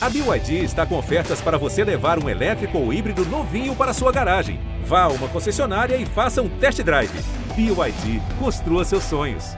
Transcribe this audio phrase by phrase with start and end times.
[0.00, 4.12] A BYD está com ofertas para você levar um elétrico ou híbrido novinho para sua
[4.12, 4.60] garagem.
[4.84, 7.10] Vá a uma concessionária e faça um test drive.
[7.56, 9.56] BYD, construa seus sonhos.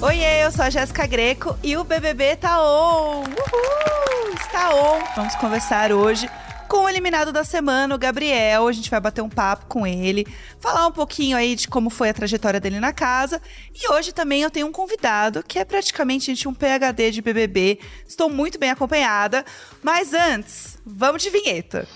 [0.00, 3.24] Oiê, eu sou a Jéssica Greco e o BBB tá on!
[3.24, 4.34] Uhul!
[4.40, 5.00] Está on!
[5.16, 6.30] Vamos conversar hoje
[6.70, 8.68] com o eliminado da semana, o Gabriel.
[8.68, 10.24] A gente vai bater um papo com ele,
[10.60, 13.42] falar um pouquinho aí de como foi a trajetória dele na casa.
[13.74, 17.80] E hoje também eu tenho um convidado que é praticamente gente, um PhD de BBB.
[18.06, 19.44] Estou muito bem acompanhada.
[19.82, 21.88] Mas antes, vamos de vinheta.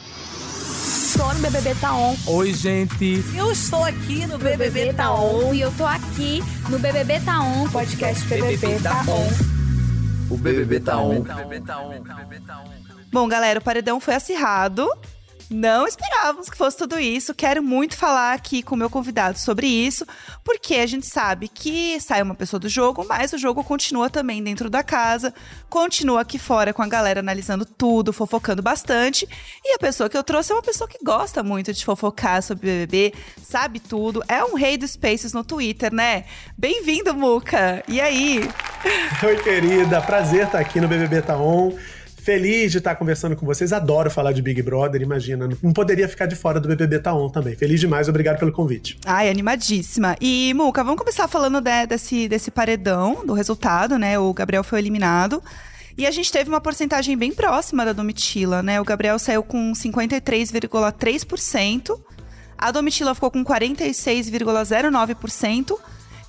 [0.88, 2.16] Estou no BBB Tá On.
[2.27, 3.24] Oi, gente.
[3.37, 5.54] Eu estou aqui no BBB, BBB Tá On.
[5.54, 7.68] E eu tô aqui no BBB Tá On.
[7.68, 10.34] Podcast BBB, BBB Tá On.
[10.34, 11.18] O BBB Tá On.
[11.18, 12.73] O BBB Tá On.
[13.14, 14.91] Bom, galera, o paredão foi acirrado.
[15.48, 17.32] Não esperávamos que fosse tudo isso.
[17.32, 20.04] Quero muito falar aqui com o meu convidado sobre isso,
[20.42, 24.42] porque a gente sabe que sai uma pessoa do jogo, mas o jogo continua também
[24.42, 25.32] dentro da casa,
[25.70, 29.28] continua aqui fora com a galera analisando tudo, fofocando bastante.
[29.65, 32.66] E a pessoa que eu trouxe é uma pessoa que gosta muito de fofocar sobre
[32.66, 36.24] BBB, sabe tudo, é um rei dos Spaces no Twitter, né?
[36.59, 37.80] Bem-vindo, Muca!
[37.87, 38.40] E aí?
[39.23, 41.73] Oi, querida, prazer estar aqui no BBB Tá On.
[42.25, 43.71] Feliz de estar conversando com vocês.
[43.71, 45.47] Adoro falar de Big Brother, imagina.
[45.63, 47.55] Não poderia ficar de fora do BBB Tá On também.
[47.55, 48.97] Feliz demais, obrigado pelo convite.
[49.05, 50.17] Ai, animadíssima.
[50.19, 54.19] E, Muca, vamos começar falando de, desse, desse paredão, do resultado, né?
[54.19, 55.43] O Gabriel foi eliminado.
[55.99, 58.80] E a gente teve uma porcentagem bem próxima da Domitila, né?
[58.80, 62.01] O Gabriel saiu com 53,3%.
[62.57, 65.78] A Domitila ficou com 46,09%.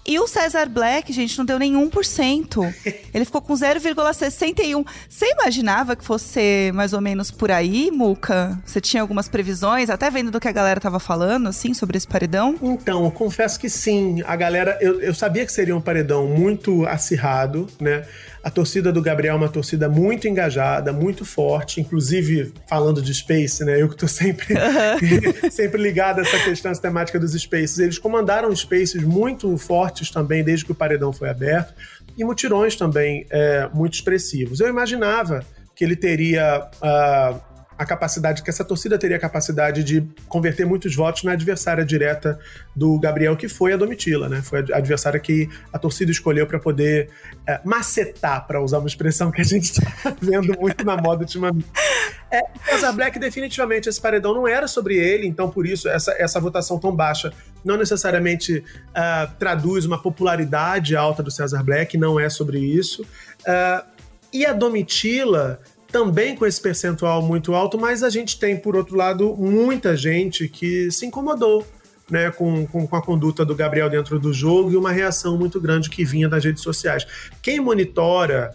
[0.08, 2.62] E o César Black, gente, não deu nenhum por cento.
[3.12, 4.86] Ele ficou com 0,61.
[5.10, 8.60] Você imaginava que fosse mais ou menos por aí, Muca?
[8.64, 12.08] Você tinha algumas previsões, até vendo do que a galera tava falando, assim, sobre esse
[12.08, 12.56] paredão?
[12.62, 14.22] Então, eu confesso que sim.
[14.28, 18.06] A galera, eu, eu sabia que seria um paredão muito acirrado, né?
[18.46, 23.66] A torcida do Gabriel é uma torcida muito engajada, muito forte, inclusive falando de Space,
[23.66, 23.82] né?
[23.82, 24.54] Eu que tô sempre,
[25.50, 27.80] sempre ligado a essa questão, essa temática dos Spaces.
[27.80, 31.74] Eles comandaram Spaces muito fortes também desde que o paredão foi aberto
[32.16, 34.60] e mutirões também é, muito expressivos.
[34.60, 35.44] Eu imaginava
[35.76, 36.70] que ele teria.
[36.76, 41.86] Uh, a capacidade, que essa torcida teria a capacidade de converter muitos votos na adversária
[41.86, 42.40] direta
[42.76, 44.42] do Gabriel, que foi a Domitila, né?
[44.42, 47.10] Foi a adversária que a torcida escolheu para poder
[47.46, 51.68] é, macetar, para usar uma expressão que a gente está vendo muito na moda ultimamente.
[52.32, 56.40] É, Cesar Black, definitivamente, esse paredão não era sobre ele, então por isso essa, essa
[56.40, 57.32] votação tão baixa
[57.64, 63.04] não necessariamente uh, traduz uma popularidade alta do Cesar Black, não é sobre isso.
[63.42, 63.96] Uh,
[64.32, 65.60] e a Domitila
[65.96, 70.46] também com esse percentual muito alto, mas a gente tem, por outro lado, muita gente
[70.50, 71.66] que se incomodou
[72.12, 75.58] né, com, com, com, a conduta do Gabriel dentro do jogo e uma reação muito
[75.58, 77.08] grande que vinha das redes sociais.
[77.42, 78.52] Quem monitora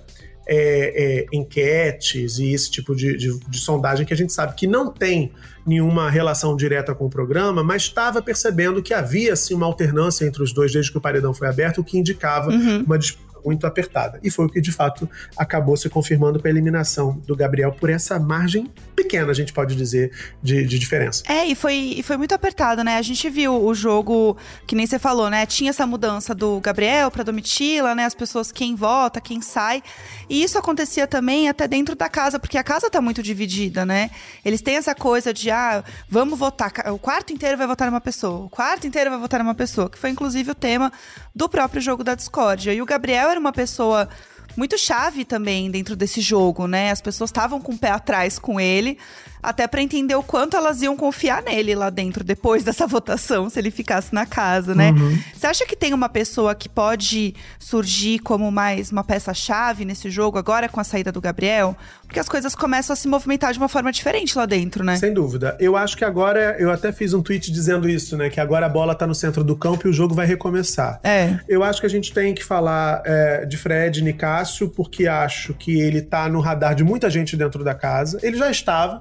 [0.46, 4.66] é, é, enquetes e esse tipo de, de, de, sondagem que a gente sabe que
[4.66, 5.32] não tem
[5.66, 10.42] nenhuma relação direta com o programa, mas estava percebendo que havia sim uma alternância entre
[10.42, 12.82] os dois desde que o paredão foi aberto, o que indicava uhum.
[12.84, 14.18] uma disputa muito apertada.
[14.22, 17.90] E foi o que de fato acabou se confirmando com a eliminação do Gabriel por
[17.90, 20.12] essa margem pequena, a gente pode dizer,
[20.42, 21.22] de, de diferença.
[21.28, 22.96] É, e foi, e foi muito apertado, né?
[22.96, 24.36] A gente viu o jogo,
[24.66, 25.46] que nem você falou, né?
[25.46, 28.04] Tinha essa mudança do Gabriel pra Domitila, né?
[28.04, 29.82] As pessoas, quem vota, quem sai.
[30.28, 34.10] E isso acontecia também até dentro da casa, porque a casa tá muito dividida, né?
[34.44, 36.72] Eles têm essa coisa de, ah, vamos votar.
[36.92, 39.98] O quarto inteiro vai votar numa pessoa, o quarto inteiro vai votar numa pessoa, que
[39.98, 40.92] foi inclusive o tema
[41.34, 42.72] do próprio jogo da discórdia.
[42.72, 44.08] E o Gabriel era uma pessoa
[44.56, 46.90] muito chave também dentro desse jogo, né?
[46.90, 48.98] As pessoas estavam com o pé atrás com ele,
[49.42, 53.58] até para entender o quanto elas iam confiar nele lá dentro depois dessa votação, se
[53.58, 54.92] ele ficasse na casa, né?
[54.92, 55.18] Uhum.
[55.34, 60.38] Você acha que tem uma pessoa que pode surgir como mais uma peça-chave nesse jogo
[60.38, 61.76] agora com a saída do Gabriel?
[62.10, 64.96] Porque as coisas começam a se movimentar de uma forma diferente lá dentro, né?
[64.96, 65.56] Sem dúvida.
[65.60, 68.28] Eu acho que agora, eu até fiz um tweet dizendo isso, né?
[68.28, 70.98] Que agora a bola tá no centro do campo e o jogo vai recomeçar.
[71.04, 71.38] É.
[71.48, 75.80] Eu acho que a gente tem que falar é, de Fred Nicásio, porque acho que
[75.80, 78.18] ele tá no radar de muita gente dentro da casa.
[78.22, 79.00] Ele já estava,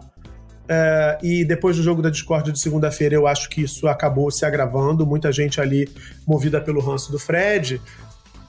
[0.72, 4.46] é, e depois do jogo da Discord de segunda-feira, eu acho que isso acabou se
[4.46, 5.04] agravando.
[5.04, 5.90] Muita gente ali
[6.28, 7.82] movida pelo ranço do Fred.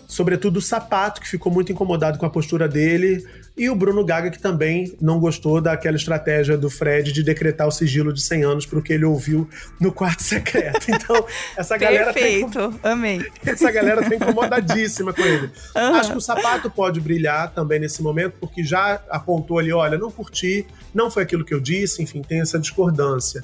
[0.06, 3.26] Sobretudo o Sapato, que ficou muito incomodado com a postura dele.
[3.56, 7.70] E o Bruno Gaga, que também não gostou daquela estratégia do Fred de decretar o
[7.70, 9.48] sigilo de 100 anos para o que ele ouviu
[9.80, 10.90] no quarto secreto.
[10.90, 11.26] Então,
[11.56, 12.12] essa galera.
[12.12, 13.24] Perfeito, tá amei.
[13.44, 15.50] Essa galera tá incomodadíssima com ele.
[15.76, 15.94] Uhum.
[15.94, 20.10] Acho que o Sapato pode brilhar também nesse momento, porque já apontou ali: olha, não
[20.10, 23.42] curti, não foi aquilo que eu disse, enfim, tem essa discordância.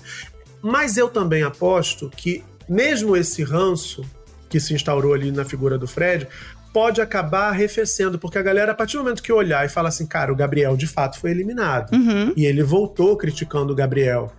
[0.63, 4.05] Mas eu também aposto que, mesmo esse ranço
[4.49, 6.29] que se instaurou ali na figura do Fred,
[6.73, 10.07] pode acabar arrefecendo, porque a galera, a partir do momento que olhar e falar assim,
[10.07, 11.93] cara, o Gabriel de fato foi eliminado.
[11.93, 12.33] Uhum.
[12.37, 14.31] E ele voltou criticando o Gabriel.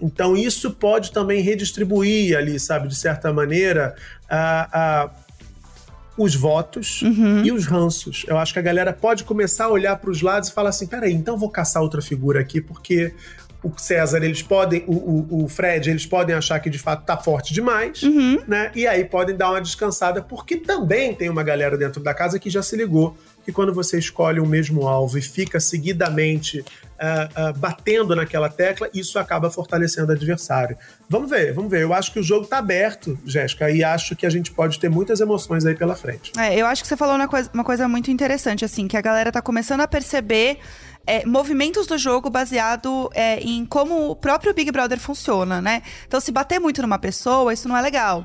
[0.00, 3.94] Então, isso pode também redistribuir ali, sabe, de certa maneira,
[4.28, 5.10] a, a,
[6.18, 7.44] os votos Uhum.
[7.44, 8.24] e os ranços.
[8.26, 10.86] Eu acho que a galera pode começar a olhar para os lados e falar assim:
[10.86, 13.14] peraí, então vou caçar outra figura aqui, porque
[13.64, 17.16] o César, eles podem, o, o, o Fred, eles podem achar que de fato tá
[17.16, 18.42] forte demais, Uhum.
[18.46, 18.70] né?
[18.74, 22.50] E aí podem dar uma descansada, porque também tem uma galera dentro da casa que
[22.50, 26.64] já se ligou que quando você escolhe o mesmo alvo e fica seguidamente
[26.98, 30.76] ah, ah, batendo naquela tecla, isso acaba fortalecendo o adversário.
[31.08, 31.82] Vamos ver, vamos ver.
[31.82, 34.88] Eu acho que o jogo tá aberto, Jéssica, e acho que a gente pode ter
[34.88, 36.32] muitas emoções aí pela frente.
[36.38, 39.02] É, eu acho que você falou uma coisa, uma coisa muito interessante, assim, que a
[39.02, 40.58] galera tá começando a perceber
[41.06, 45.82] é, movimentos do jogo baseado é, em como o próprio Big Brother funciona, né?
[46.06, 48.24] Então, se bater muito numa pessoa, isso não é legal.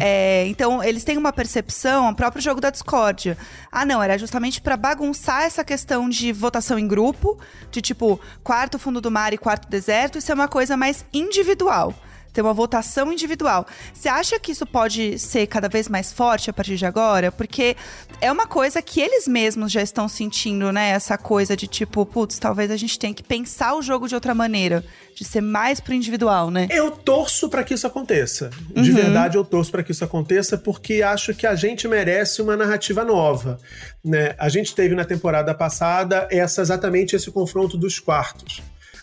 [0.00, 3.36] É, então, eles têm uma percepção, o próprio jogo da discórdia.
[3.70, 7.38] Ah, não, era justamente pra bagunçar essa questão de votação em grupo,
[7.70, 11.94] de tipo, quarto fundo do mar e quarto deserto, isso é uma coisa mais individual
[12.32, 13.66] ter uma votação individual.
[13.92, 17.30] Você acha que isso pode ser cada vez mais forte a partir de agora?
[17.32, 17.76] Porque
[18.20, 20.90] é uma coisa que eles mesmos já estão sentindo, né?
[20.90, 24.34] Essa coisa de tipo, putz, talvez a gente tenha que pensar o jogo de outra
[24.34, 24.84] maneira,
[25.14, 26.68] de ser mais pro individual, né?
[26.70, 28.50] Eu torço para que isso aconteça.
[28.74, 28.96] De Uhum.
[28.96, 33.04] verdade, eu torço para que isso aconteça, porque acho que a gente merece uma narrativa
[33.04, 33.58] nova.
[34.04, 34.34] Né?
[34.38, 38.62] A gente teve na temporada passada essa exatamente esse confronto dos quartos.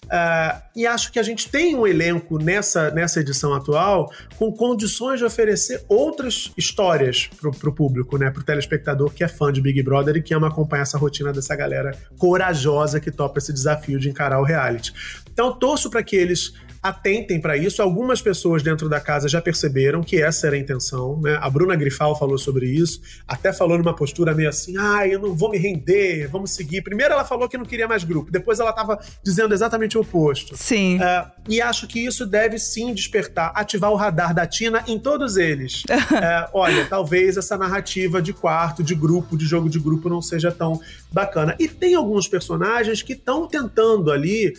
[0.09, 5.19] Ah, e acho que a gente tem um elenco nessa, nessa edição atual com condições
[5.19, 8.29] de oferecer outras histórias pro, pro público, né?
[8.31, 11.55] Pro telespectador que é fã de Big Brother e que ama acompanhar essa rotina dessa
[11.55, 14.93] galera corajosa que topa esse desafio de encarar o reality.
[15.31, 17.81] Então, torço para que eles atentem para isso.
[17.81, 21.37] Algumas pessoas dentro da casa já perceberam que essa era a intenção, né?
[21.41, 25.35] A Bruna Grifal falou sobre isso, até falou numa postura meio assim: "Ah, eu não
[25.35, 26.81] vou me render, vamos seguir".
[26.81, 30.55] Primeiro ela falou que não queria mais grupo, depois ela estava dizendo exatamente o oposto.
[30.55, 31.01] Sim.
[31.01, 35.37] É, e acho que isso deve sim despertar, ativar o radar da Tina em todos
[35.37, 35.83] eles.
[36.17, 40.51] É, olha, talvez essa narrativa de quarto, de grupo, de jogo de grupo não seja
[40.51, 40.79] tão
[41.11, 41.55] bacana.
[41.59, 44.53] E tem alguns personagens que estão tentando ali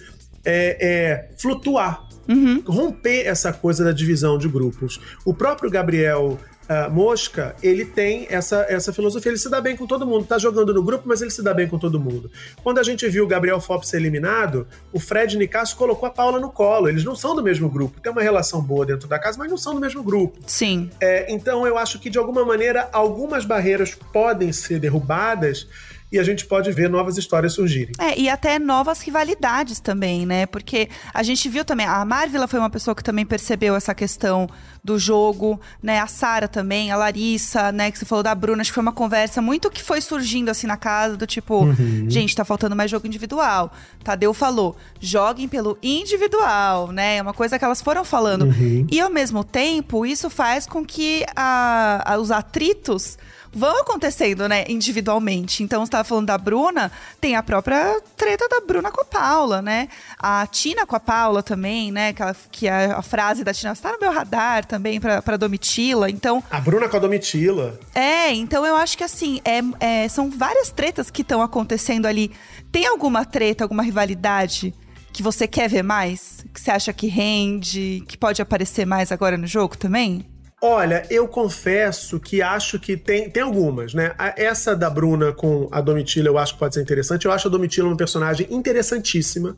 [0.44, 2.62] é, é, flutuar, Uhum.
[2.66, 5.00] romper essa coisa da divisão de grupos.
[5.24, 6.38] O próprio Gabriel
[6.68, 10.36] ah, Mosca, ele tem essa, essa filosofia, ele se dá bem com todo mundo, tá
[10.36, 12.30] jogando no grupo, mas ele se dá bem com todo mundo.
[12.62, 16.38] Quando a gente viu o Gabriel Fop ser eliminado, o Fred Nicasso colocou a Paula
[16.38, 19.38] no colo, eles não são do mesmo grupo, tem uma relação boa dentro da casa,
[19.38, 20.38] mas não são do mesmo grupo.
[20.46, 20.90] Sim.
[21.00, 25.66] É, então eu acho que de alguma maneira algumas barreiras podem ser derrubadas
[26.10, 27.92] e a gente pode ver novas histórias surgirem.
[27.98, 30.46] É, e até novas rivalidades também, né?
[30.46, 34.48] Porque a gente viu também, a Marvila foi uma pessoa que também percebeu essa questão
[34.82, 36.00] do jogo, né?
[36.00, 37.90] A Sara também, a Larissa, né?
[37.90, 40.66] Que você falou da Bruna, acho que foi uma conversa muito que foi surgindo assim
[40.66, 41.66] na casa, do tipo,
[42.08, 43.70] gente, tá faltando mais jogo individual.
[44.02, 47.16] Tadeu falou, joguem pelo individual, né?
[47.18, 48.46] É uma coisa que elas foram falando.
[48.90, 53.18] E ao mesmo tempo, isso faz com que a- a- os atritos
[53.58, 55.62] vão acontecendo, né, individualmente.
[55.62, 56.90] Então, você tava falando da Bruna,
[57.20, 59.88] tem a própria treta da Bruna com a Paula, né?
[60.18, 62.12] A Tina com a Paula também, né?
[62.12, 65.36] Que, ela- que a, a frase da Tina está no meu radar também pra, pra
[65.36, 66.08] Domitila.
[66.10, 67.78] Então, A Bruna com a Domitila.
[67.94, 69.60] é, então eu acho que assim, é,
[70.04, 72.30] é, são várias tretas que estão acontecendo ali.
[72.70, 74.74] Tem alguma treta, alguma rivalidade
[75.12, 76.44] que você quer ver mais?
[76.54, 80.24] Que você acha que rende, que pode aparecer mais agora no jogo também?
[80.60, 84.12] Olha, eu confesso que acho que tem, tem algumas, né?
[84.36, 87.26] Essa da Bruna com a Domitila eu acho que pode ser interessante.
[87.26, 89.56] Eu acho a Domitila uma personagem interessantíssima.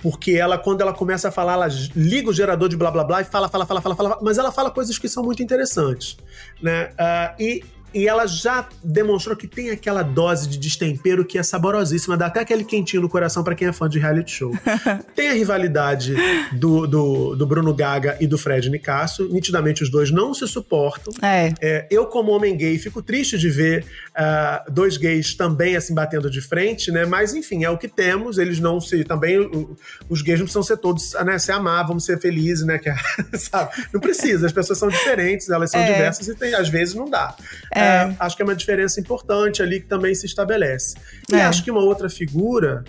[0.00, 3.20] Porque ela, quando ela começa a falar, ela liga o gerador de blá blá blá
[3.20, 6.16] e fala, fala, fala, fala, fala, mas ela fala coisas que são muito interessantes,
[6.62, 6.92] né?
[6.96, 7.64] Ah, e,
[7.94, 12.40] e ela já demonstrou que tem aquela dose de destempero que é saborosíssima, dá até
[12.40, 14.52] aquele quentinho no coração pra quem é fã de reality show.
[15.14, 16.14] tem a rivalidade
[16.52, 21.12] do, do, do Bruno Gaga e do Fred Nicasso, nitidamente os dois não se suportam.
[21.22, 21.52] É.
[21.60, 26.30] É, eu, como homem gay, fico triste de ver ah, dois gays também assim batendo
[26.30, 27.04] de frente, né?
[27.06, 28.38] Mas enfim, é o que temos.
[28.38, 29.04] Eles não se.
[29.04, 29.76] Também o-
[30.08, 31.38] os gays não precisam ser todos, né?
[31.38, 32.78] Se amar, vamos ser felizes, né?
[32.78, 32.90] Que,
[33.38, 33.70] sabe?
[33.92, 35.92] Não precisa, as pessoas são diferentes, elas são É.
[35.92, 37.34] diversas e tem- às vezes não dá.
[37.78, 38.14] É.
[38.18, 40.96] Ah, acho que é uma diferença importante ali que também se estabelece.
[41.30, 41.42] E É.
[41.42, 42.84] acho que uma outra figura.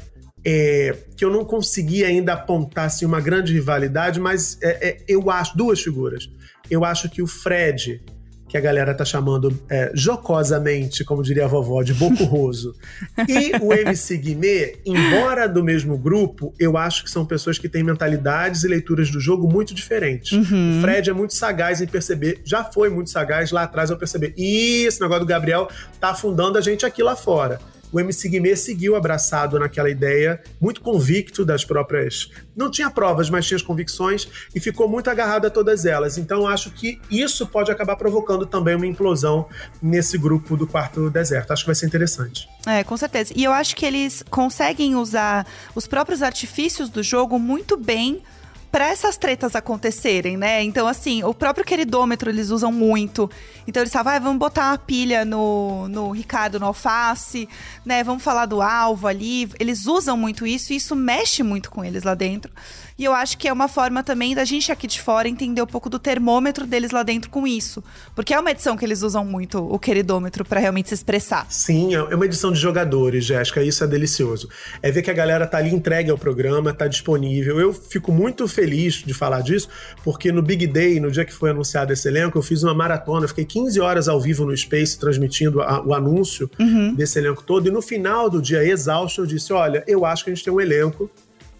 [0.46, 5.30] é, que eu não consegui ainda apontar assim, uma grande rivalidade, mas é, é, eu
[5.30, 6.30] acho duas figuras.
[6.72, 8.02] Eu acho que o Fred
[8.50, 12.76] que a galera tá chamando é, jocosamente, como diria a vovó, de Bocurroso,
[13.30, 17.84] e o MC Guimê, embora do mesmo grupo, eu acho que são pessoas que têm
[17.84, 20.32] mentalidades e leituras do jogo muito diferentes.
[20.32, 20.80] Uhum.
[20.80, 24.34] O Fred é muito sagaz em perceber, já foi muito sagaz lá atrás ao perceber,
[24.36, 27.60] e esse negócio do Gabriel tá afundando a gente aqui lá fora
[27.92, 32.30] o MC Guimê seguiu abraçado naquela ideia, muito convicto das próprias.
[32.56, 36.18] Não tinha provas, mas tinha as convicções e ficou muito agarrado a todas elas.
[36.18, 39.48] Então acho que isso pode acabar provocando também uma implosão
[39.82, 41.52] nesse grupo do quarto deserto.
[41.52, 42.48] Acho que vai ser interessante.
[42.66, 43.34] É, com certeza.
[43.36, 48.22] E eu acho que eles conseguem usar os próprios artifícios do jogo muito bem
[48.72, 50.64] para essas tretas acontecerem, né?
[50.64, 53.30] Então, assim, o próprio queridômetro eles usam muito.
[53.68, 57.50] Então, eles falam, ah, vamos botar uma pilha no, no Ricardo, no Alface,
[57.86, 58.04] né?
[58.04, 59.50] Vamos falar do alvo ali.
[59.60, 62.52] Eles usam muito isso e isso mexe muito com eles lá dentro.
[63.00, 65.66] E eu acho que é uma forma também da gente aqui de fora entender um
[65.66, 67.82] pouco do termômetro deles lá dentro com isso.
[68.14, 71.48] Porque é uma edição que eles usam muito, o queridômetro, para realmente se expressar.
[71.50, 74.50] Sim, é uma edição de jogadores, Jéssica, isso é delicioso.
[74.82, 77.58] É ver que a galera tá ali entregue ao programa, tá disponível.
[77.58, 79.70] Eu fico muito feliz de falar disso,
[80.04, 83.30] porque no Big Day, no dia que foi anunciado esse elenco, eu fiz uma maratona,
[83.30, 86.94] fiquei 15 horas ao vivo no Space transmitindo a, o anúncio Uhum.
[86.96, 90.32] desse elenco todo, e no final do dia, exausto, eu disse: olha, eu acho que
[90.32, 91.10] a gente tem um elenco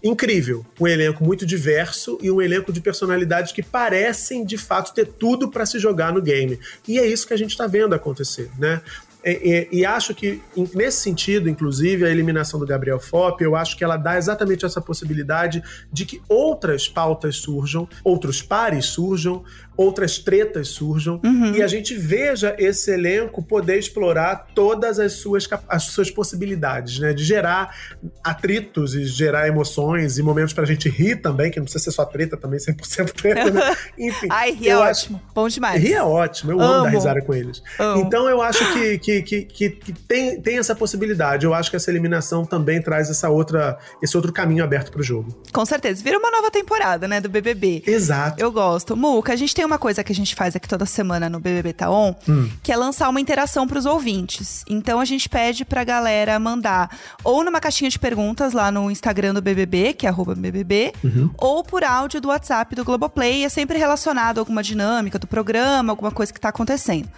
[0.02, 5.06] incrível, um elenco muito diverso e um elenco de personalidades que parecem de fato ter
[5.06, 6.58] tudo para se jogar no game.
[6.88, 8.80] E é isso que a gente está vendo acontecer, né?
[9.22, 10.40] E, e- e acho que,
[10.74, 14.80] nesse sentido, inclusive, a eliminação do Gabriel Fop, eu acho que ela dá exatamente essa
[14.80, 19.44] possibilidade de que outras pautas surjam, outros pares surjam,
[19.80, 21.20] outras tretas surjam,
[21.56, 27.12] e a gente veja esse elenco poder explorar todas as suas, as suas possibilidades, né?
[27.14, 27.74] De gerar
[28.22, 32.04] atritos e gerar emoções e momentos pra gente rir também, que não precisa ser só
[32.04, 33.76] treta também, 100% treta, né?
[33.98, 34.26] Enfim.
[34.30, 35.22] Ai, ri é acho- ótimo.
[35.34, 35.82] Bom demais.
[35.82, 36.84] Rir é ótimo, eu amo, Amo.
[36.84, 37.62] dar risada com eles.
[37.78, 38.02] Amo.
[38.02, 41.46] Então eu acho que, que, que, que- que tem, tem essa possibilidade.
[41.46, 45.40] Eu acho que essa eliminação também traz essa outra, esse outro caminho aberto pro jogo.
[45.52, 46.02] Com certeza.
[46.02, 47.82] Vira uma nova temporada, né, do BBB.
[47.86, 48.40] Exato.
[48.42, 48.96] Eu gosto.
[48.96, 51.72] Muca, a gente tem uma coisa que a gente faz aqui toda semana no BBB
[51.72, 52.14] Tá On,
[52.62, 54.64] que é lançar uma interação pros ouvintes.
[54.68, 59.34] Então a gente pede pra galera mandar ou numa caixinha de perguntas lá no Instagram
[59.34, 60.92] do BBB, que é arroba BBB,
[61.36, 63.44] ou por áudio do WhatsApp do Globoplay.
[63.44, 67.08] É sempre relacionado a alguma dinâmica do programa, alguma coisa que tá acontecendo.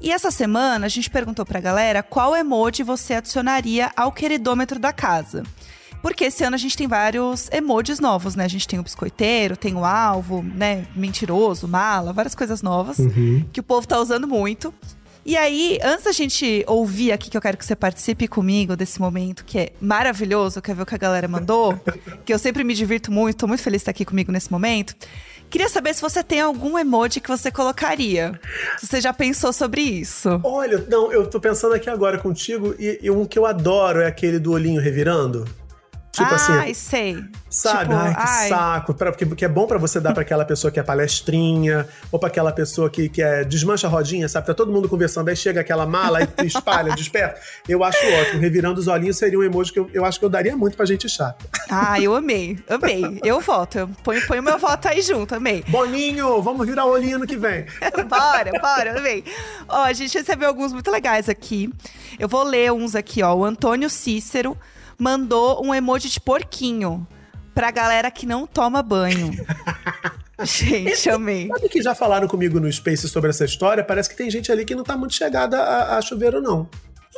[0.00, 4.92] E essa semana a gente perguntou pra galera qual emoji você adicionaria ao queridômetro da
[4.92, 5.44] casa.
[6.02, 8.44] Porque esse ano a gente tem vários emojis novos, né?
[8.44, 10.84] A gente tem o biscoiteiro, tem o alvo, né?
[10.96, 12.96] Mentiroso, mala, várias coisas novas
[13.52, 14.74] que o povo tá usando muito.
[15.24, 19.00] E aí, antes da gente ouvir aqui, que eu quero que você participe comigo desse
[19.00, 21.78] momento, que é maravilhoso, quer ver o que a galera mandou?
[22.26, 24.96] que eu sempre me divirto muito, tô muito feliz de estar aqui comigo nesse momento.
[25.48, 28.40] Queria saber se você tem algum emoji que você colocaria.
[28.78, 30.40] Se você já pensou sobre isso.
[30.42, 34.06] Olha, não, eu tô pensando aqui agora contigo e, e um que eu adoro é
[34.06, 35.44] aquele do olhinho revirando.
[36.12, 37.24] Tipo ai, assim, sei.
[37.48, 37.84] sabe?
[37.84, 38.48] Tipo, ai, que ai.
[38.50, 38.92] saco.
[38.92, 42.18] Pra, porque, porque é bom pra você dar pra aquela pessoa que é palestrinha, ou
[42.18, 44.46] pra aquela pessoa que, que é desmancha a rodinha, sabe?
[44.46, 47.40] Tá todo mundo conversando, aí chega aquela mala e espalha, desperta.
[47.66, 48.42] Eu acho ótimo.
[48.42, 50.84] Revirando os olhinhos seria um emoji que eu, eu acho que eu daria muito pra
[50.84, 51.46] gente chata.
[51.70, 53.18] Ah, eu amei, amei.
[53.24, 53.78] Eu voto.
[53.78, 55.64] Eu ponho, ponho meu voto aí junto, amei.
[55.68, 57.64] Boninho, vamos virar olhinho no que vem.
[58.06, 59.24] bora, bora, amei.
[59.66, 61.72] Ó, a gente recebeu alguns muito legais aqui.
[62.18, 63.32] Eu vou ler uns aqui, ó.
[63.34, 64.54] O Antônio Cícero
[65.02, 67.04] mandou um emoji de porquinho
[67.52, 69.32] pra galera que não toma banho.
[70.44, 71.48] Gente, amei.
[71.48, 73.82] Sabe que já falaram comigo no Space sobre essa história?
[73.84, 76.68] Parece que tem gente ali que não tá muito chegada a, a chuveiro, não.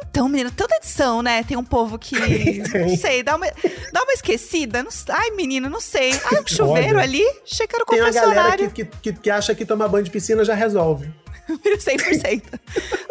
[0.02, 1.42] Então, menina, toda edição, né?
[1.44, 2.16] Tem um povo que.
[2.76, 3.46] Não sei, dá uma,
[3.92, 4.82] dá uma esquecida.
[4.82, 6.10] Não, ai, menina, não sei.
[6.10, 8.70] Ai, um chuveiro Olha, ali, era o Tem uma galera confessionário.
[8.72, 11.08] que, que, que acha que tomar banho de piscina já resolve.
[11.48, 12.42] 100%.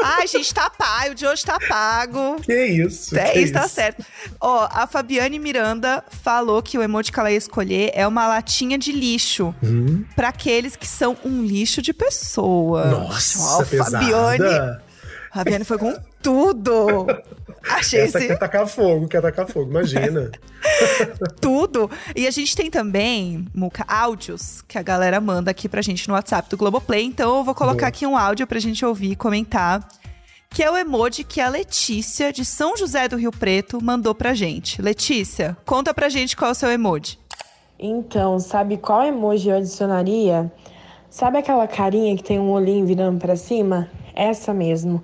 [0.04, 1.12] Ai, gente, tá pago.
[1.12, 2.38] O de hoje tá pago.
[2.42, 3.18] Que isso?
[3.18, 4.06] É que isso, tá certo.
[4.40, 8.78] Ó, a Fabiane Miranda falou que o emoji que ela ia escolher é uma latinha
[8.78, 9.54] de lixo.
[9.64, 10.04] Hum.
[10.16, 12.86] Pra aqueles que são um lixo de pessoa.
[12.86, 14.00] Nossa, Ó, pesada.
[14.00, 14.80] Fabiane.
[15.34, 17.08] Fabiane foi com tudo.
[17.70, 20.30] Achei Essa esse quer tacar fogo, quer tacar fogo, imagina.
[21.40, 21.90] tudo.
[22.16, 26.14] E a gente tem também, Muca, áudios que a galera manda aqui pra gente no
[26.14, 27.04] WhatsApp do Globoplay.
[27.06, 27.88] Então eu vou colocar Boa.
[27.88, 29.88] aqui um áudio pra gente ouvir e comentar.
[30.50, 34.36] Que é o emoji que a Letícia, de São José do Rio Preto, mandou pra
[34.36, 34.82] gente.
[34.82, 37.18] Letícia, conta pra gente qual é o seu emoji.
[37.80, 40.52] Então, sabe qual emoji eu adicionaria?
[41.10, 43.90] Sabe aquela carinha que tem um olhinho virando pra cima?
[44.14, 45.04] Essa mesmo.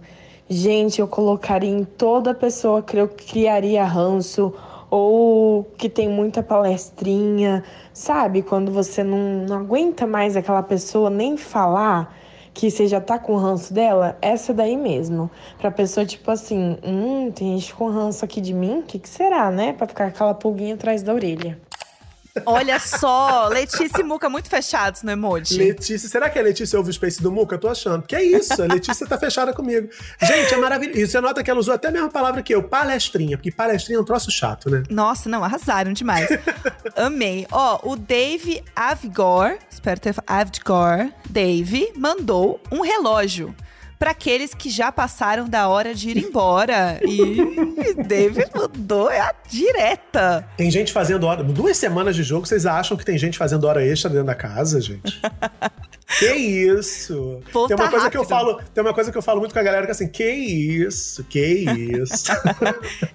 [0.52, 4.52] Gente, eu colocaria em toda pessoa que eu criaria ranço
[4.90, 7.64] ou que tem muita palestrinha,
[7.94, 8.42] sabe?
[8.42, 12.16] Quando você não, não aguenta mais aquela pessoa nem falar.
[12.52, 15.30] que você já tá com ranço dela, essa daí mesmo.
[15.60, 18.80] Pra pessoa, tipo assim, hum, tem gente com ranço aqui de mim?
[18.80, 19.74] O que, que será, né?
[19.74, 21.60] Pra ficar aquela pulguinha atrás da orelha.
[22.46, 25.58] Olha só, Letícia e Muca muito fechados no emoji.
[25.58, 27.56] Letícia, será que a Letícia ouve o Space do Muca?
[27.56, 28.04] Eu tô achando.
[28.04, 29.90] Que é isso, a Letícia tá fechada comigo.
[30.22, 31.00] Gente, é maravilhoso.
[31.00, 33.98] E você nota que ela usou até a mesma palavra que eu, palestrinha, porque palestrinha
[33.98, 34.84] é um troço chato, né?
[34.90, 36.30] Nossa, não, arrasaram demais.
[36.96, 37.48] Amei.
[37.52, 43.56] Ó, o Dave Avgor, espero ter Avgor, Dave, mandou um relógio
[44.00, 47.02] para aqueles que já passaram da hora de ir embora.
[47.04, 47.36] E
[48.08, 50.48] Dave mandou é a direta.
[50.56, 51.44] Tem gente fazendo hora.
[51.44, 54.80] Duas semanas de jogo, vocês acham que tem gente fazendo hora extra dentro da casa,
[54.80, 55.22] gente?
[56.18, 57.40] Que isso?
[57.52, 58.36] Pô, tem uma tá coisa que eu rápido.
[58.36, 60.28] falo, tem uma coisa que eu falo muito com a galera que é assim, que
[60.28, 61.24] isso?
[61.26, 61.40] Que
[62.02, 62.32] isso?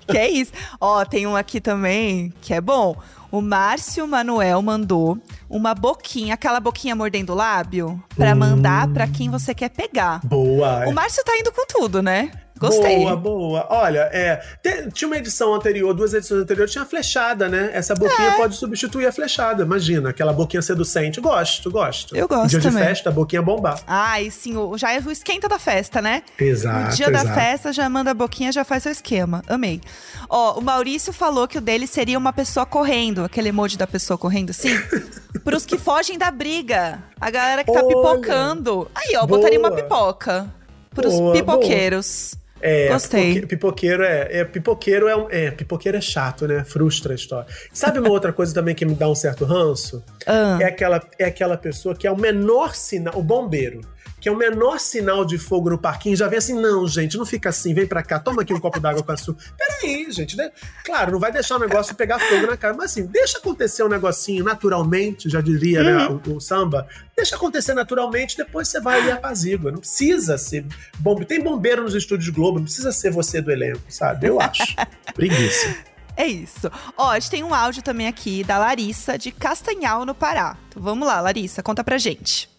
[0.07, 0.53] Que é isso.
[0.81, 2.97] Ó, tem um aqui também que é bom.
[3.35, 5.19] O Márcio Manuel mandou
[5.51, 10.21] uma boquinha, aquela boquinha mordendo o lábio, pra mandar pra quem você quer pegar.
[10.25, 10.89] Boa.
[10.89, 12.31] O Márcio tá indo com tudo, né?
[12.59, 12.99] Gostei.
[12.99, 13.67] Boa, boa.
[13.69, 17.71] Olha, é, te- tinha uma edição anterior, duas edições anteriores, tinha a flechada, né?
[17.75, 18.37] Essa boquinha É.
[18.37, 20.11] pode substituir a flechada, imagina.
[20.11, 21.21] Aquela boquinha seducente.
[21.21, 22.17] Gosto, gosto.
[22.17, 22.81] Eu gosto Dia também.
[22.83, 23.81] de festa, a boquinha bombar.
[23.87, 26.23] Ai, sim, o- já é o esquenta da festa, né?
[26.39, 27.35] Exato, No dia da exato.
[27.35, 29.43] festa, já manda a boquinha, já faz seu esquema.
[29.49, 29.81] Amei.
[30.29, 34.17] Ó, o Maurício falou que o dele seria uma pessoa correndo, aquele emoji da pessoa
[34.17, 34.69] correndo assim.
[35.45, 37.03] pros que fogem da briga.
[37.21, 37.89] A galera que tá Olha.
[37.89, 38.89] pipocando.
[38.95, 39.83] Aí, ó, botaria uma Boa.
[39.83, 40.55] pipoca.
[40.95, 42.37] Pros Boa, pipoqueiros.
[42.67, 43.35] É, Gostei.
[43.35, 46.65] pipoque- Pipoqueiro é, é pipoqueiro é, um- é pipoqueiro é chato, né?
[46.65, 47.47] Frustra a história.
[47.73, 50.03] Sabe uma outra coisa também que me dá um certo ranço?
[50.27, 50.57] Ah.
[50.61, 53.83] É aquela é aquela pessoa que é o menor sinal, o bombeiro,
[54.25, 57.27] que é o menor sinal de fogo no parquinho, já vem assim, não, gente, não
[57.27, 59.45] fica assim, vem pra cá, toma aqui um copo d'água com açúcar.
[59.55, 60.51] Peraí, gente, né?
[60.83, 63.89] Claro, não vai deixar o negócio pegar fogo na cara, mas assim, deixa acontecer um
[63.89, 69.11] negocinho naturalmente, já diria, né, o, o samba, deixa acontecer naturalmente, depois você vai e
[69.11, 69.71] apazigua.
[69.71, 70.65] Não precisa ser
[70.99, 71.29] bombeiro.
[71.29, 74.27] Tem bombeiro nos estúdios Globo, não precisa ser você do elenco, sabe?
[74.27, 74.75] Eu acho.
[75.15, 75.77] Preguiça.
[76.17, 76.71] É isso.
[76.97, 80.57] Ó, a gente tem um áudio também aqui da Larissa, de Castanhal, no Pará.
[80.71, 82.54] Então vamos lá, Larissa, conta pra gente.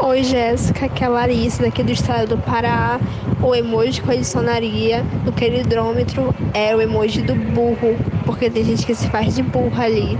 [0.00, 3.00] Oi, Jéssica, aqui é a Larissa, daqui do estado do Pará.
[3.42, 8.84] O emoji que eu adicionaria no queridômetro é o emoji do burro, porque tem gente
[8.84, 10.18] que se faz de burro ali.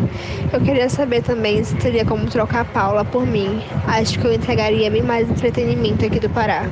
[0.52, 3.62] Eu queria saber também se teria como trocar a Paula por mim.
[3.86, 6.66] Acho que eu entregaria bem mais entretenimento aqui do Pará.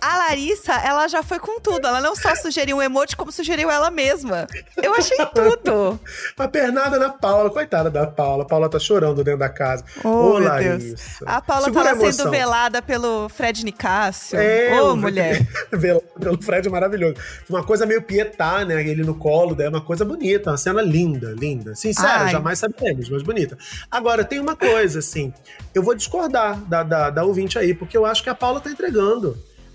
[0.00, 1.86] A Larissa, ela já foi com tudo.
[1.86, 4.46] Ela não só sugeriu um emoji, como sugeriu ela mesma.
[4.76, 5.98] Eu achei tudo.
[6.38, 8.44] Uma pernada na Paula, coitada da Paula.
[8.44, 9.84] A Paula tá chorando dentro da casa.
[10.04, 10.78] Oh, Ô, meu Larissa.
[10.78, 11.02] Deus.
[11.26, 14.38] A Paula Segura tá a sendo velada pelo Fred Nicásio.
[14.38, 15.46] É, Ô, o- mulher.
[15.72, 17.16] Velado pelo Fred é maravilhoso.
[17.48, 18.80] Uma coisa meio pietá, né?
[18.86, 21.74] Ele no colo, daí é uma coisa bonita, uma cena linda, linda.
[21.74, 22.32] Sincera, Ai.
[22.32, 23.56] jamais saberemos, mas bonita.
[23.90, 25.32] Agora, tem uma coisa, assim,
[25.74, 28.70] eu vou discordar da, da, da ouvinte aí, porque eu acho que a Paula tá
[28.70, 29.15] entregando.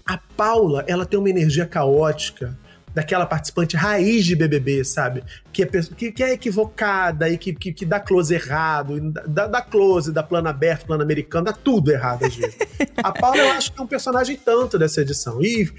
[0.05, 2.57] A Paula, ela tem uma energia caótica
[2.93, 5.23] daquela participante raiz de BBB, sabe?
[5.51, 9.61] Que é, que, que é equivocada e que, que, que dá close errado, dá, dá
[9.61, 12.57] close, dá plano aberto, plano americano, dá tudo errado às vezes.
[13.01, 15.41] A Paula, eu acho que é um personagem tanto dessa edição.
[15.41, 15.71] E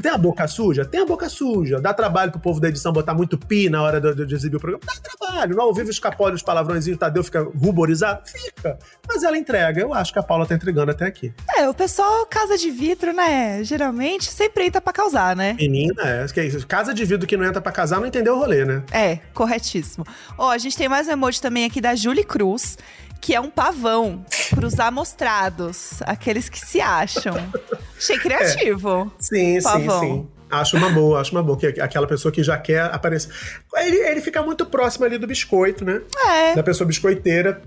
[0.00, 0.84] tem a boca suja?
[0.84, 1.80] Tem a boca suja.
[1.80, 4.60] Dá trabalho pro povo da edição botar muito pi na hora de, de exibir o
[4.60, 4.84] programa?
[4.86, 5.56] Dá trabalho.
[5.56, 8.22] No ao vivo escapole os palavrõezinhos, o Tadeu fica ruborizado?
[8.26, 8.78] Fica.
[9.08, 9.80] Mas ela entrega.
[9.80, 11.32] Eu acho que a Paula tá entregando até aqui.
[11.56, 13.62] É, o pessoal casa de vidro, né?
[13.64, 15.54] Geralmente sempre entra pra causar, né?
[15.54, 16.66] Menina, é, que é isso.
[16.66, 18.82] Casa de vidro que não entra pra casar não entendeu o rolê, né?
[18.90, 20.04] É, corretíssimo.
[20.36, 22.76] Ó, a gente tem mais um emoji também aqui da Julie Cruz,
[23.20, 27.34] que é um pavão pros amostrados, aqueles que se acham.
[27.96, 29.12] Achei criativo.
[29.18, 30.00] Sim, Pavão.
[30.00, 30.28] sim, sim.
[30.50, 31.58] Acho uma boa, acho uma boa.
[31.58, 33.32] Que é aquela pessoa que já quer aparecer.
[33.74, 36.00] Ele, ele fica muito próximo ali do biscoito, né?
[36.28, 36.54] É.
[36.54, 37.60] Da pessoa biscoiteira.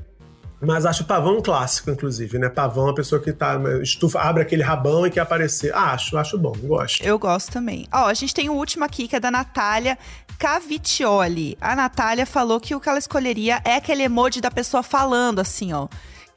[0.61, 2.49] Mas acho pavão um clássico, inclusive, né?
[2.49, 3.57] Pavão é a pessoa que tá.
[3.81, 5.73] Estufa, abre aquele rabão e quer aparecer.
[5.73, 7.01] Ah, acho, acho bom, gosto.
[7.01, 7.87] Eu gosto também.
[7.91, 9.97] Ó, a gente tem o último aqui, que é da Natália
[10.37, 11.57] Caviccioli.
[11.61, 15.71] A Natália falou que o que ela escolheria é aquele emoji da pessoa falando, assim,
[15.71, 15.87] ó.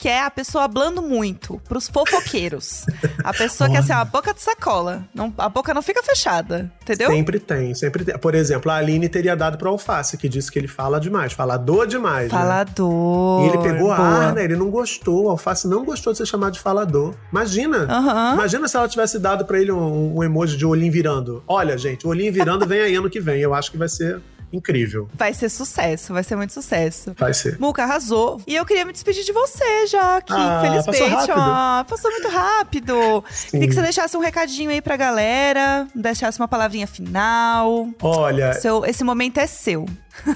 [0.03, 2.85] Que é a pessoa hablando muito, pros fofoqueiros.
[3.23, 5.05] A pessoa que é assim, a boca de sacola.
[5.15, 7.09] Não, a boca não fica fechada, entendeu?
[7.09, 8.19] Sempre tem, sempre tem.
[8.19, 11.87] Por exemplo, a Aline teria dado pro Alface, que disse que ele fala demais, falador
[11.87, 12.25] demais.
[12.33, 12.37] né?
[12.37, 13.45] Falador.
[13.45, 13.97] E ele pegou boa.
[13.97, 14.43] ar, né?
[14.43, 15.27] Ele não gostou.
[15.27, 17.15] O Alface não gostou de ser chamado de falador.
[17.31, 17.87] Imagina.
[18.35, 21.45] Imagina se ela tivesse dado pra ele um, um emoji de olhinho virando.
[21.47, 23.41] Olha, gente, o olhinho virando vem aí ano que vem.
[23.41, 24.21] Eu acho que vai ser
[24.53, 25.09] incrível.
[25.15, 27.15] Vai ser sucesso, vai ser muito sucesso.
[27.19, 27.59] Vai ser.
[27.59, 28.41] Muca arrasou.
[28.47, 30.99] E eu queria me despedir de você já aqui, Ah, infelizmente.
[30.99, 31.35] passou rápido.
[31.39, 31.85] ó.
[31.85, 33.25] passou muito rápido.
[33.51, 37.89] Queria que você deixasse um recadinho aí pra galera, deixasse uma palavrinha final.
[38.01, 39.87] Olha, Seu, esse momento é seu.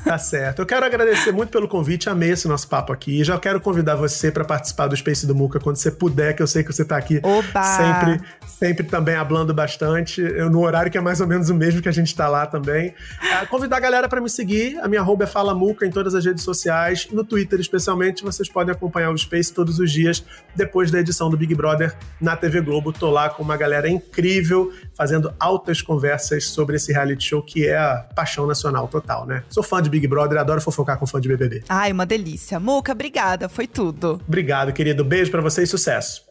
[0.04, 0.62] Tá certo.
[0.62, 3.22] Eu quero agradecer muito pelo convite, amei esse nosso papo aqui.
[3.22, 6.46] Já quero convidar você para participar do Space do Muca quando você puder, que eu
[6.46, 7.62] sei que você tá aqui Oba!
[7.62, 11.82] sempre, sempre também hablando bastante, eu, no horário que é mais ou menos o mesmo
[11.82, 12.94] que a gente tá lá também.
[13.22, 16.14] É, convidar a galera para me seguir, a minha arroba é Fala Muca em todas
[16.14, 20.90] as redes sociais, no Twitter especialmente, vocês podem acompanhar o Space todos os dias depois
[20.90, 22.92] da edição do Big Brother na TV Globo.
[22.92, 27.76] Tô lá com uma galera incrível, fazendo altas conversas sobre esse reality show que é
[27.76, 29.42] a paixão nacional total, né?
[29.48, 31.64] Sou fã de Big Brother, adoro fofocar com fã de BBB.
[31.68, 32.58] Ai, uma delícia.
[32.58, 33.48] Muca, obrigada.
[33.48, 34.20] Foi tudo.
[34.26, 35.04] Obrigado, querido.
[35.04, 36.24] Beijo para você e sucesso.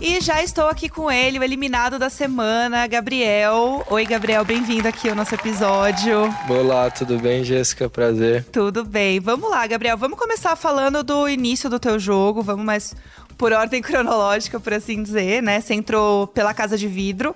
[0.00, 3.82] E já estou aqui com ele, o eliminado da semana, Gabriel.
[3.88, 6.28] Oi, Gabriel, bem-vindo aqui ao nosso episódio.
[6.46, 7.88] Olá, tudo bem, Jéssica?
[7.88, 8.44] Prazer.
[8.52, 9.18] Tudo bem.
[9.18, 9.96] Vamos lá, Gabriel.
[9.96, 12.42] Vamos começar falando do início do teu jogo.
[12.42, 12.94] Vamos mais
[13.38, 15.60] por ordem cronológica, por assim dizer, né?
[15.60, 17.34] Você entrou pela Casa de Vidro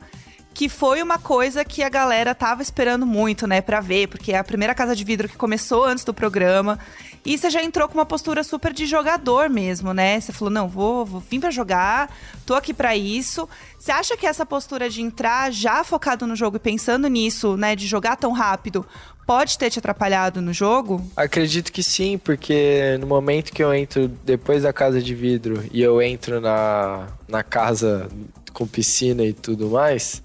[0.58, 4.38] que foi uma coisa que a galera tava esperando muito, né, para ver, porque é
[4.38, 6.80] a primeira casa de vidro que começou antes do programa.
[7.24, 10.20] E você já entrou com uma postura super de jogador mesmo, né?
[10.20, 12.12] Você falou: "Não, vou, vou vir para jogar,
[12.44, 13.48] tô aqui para isso".
[13.78, 17.76] Você acha que essa postura de entrar já focado no jogo e pensando nisso, né,
[17.76, 18.84] de jogar tão rápido,
[19.24, 21.08] pode ter te atrapalhado no jogo?
[21.16, 25.80] Acredito que sim, porque no momento que eu entro depois da casa de vidro e
[25.80, 28.08] eu entro na, na casa
[28.52, 30.20] com piscina e tudo mais,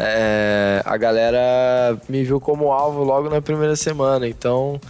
[0.00, 4.80] é, a galera me viu como alvo logo na primeira semana, então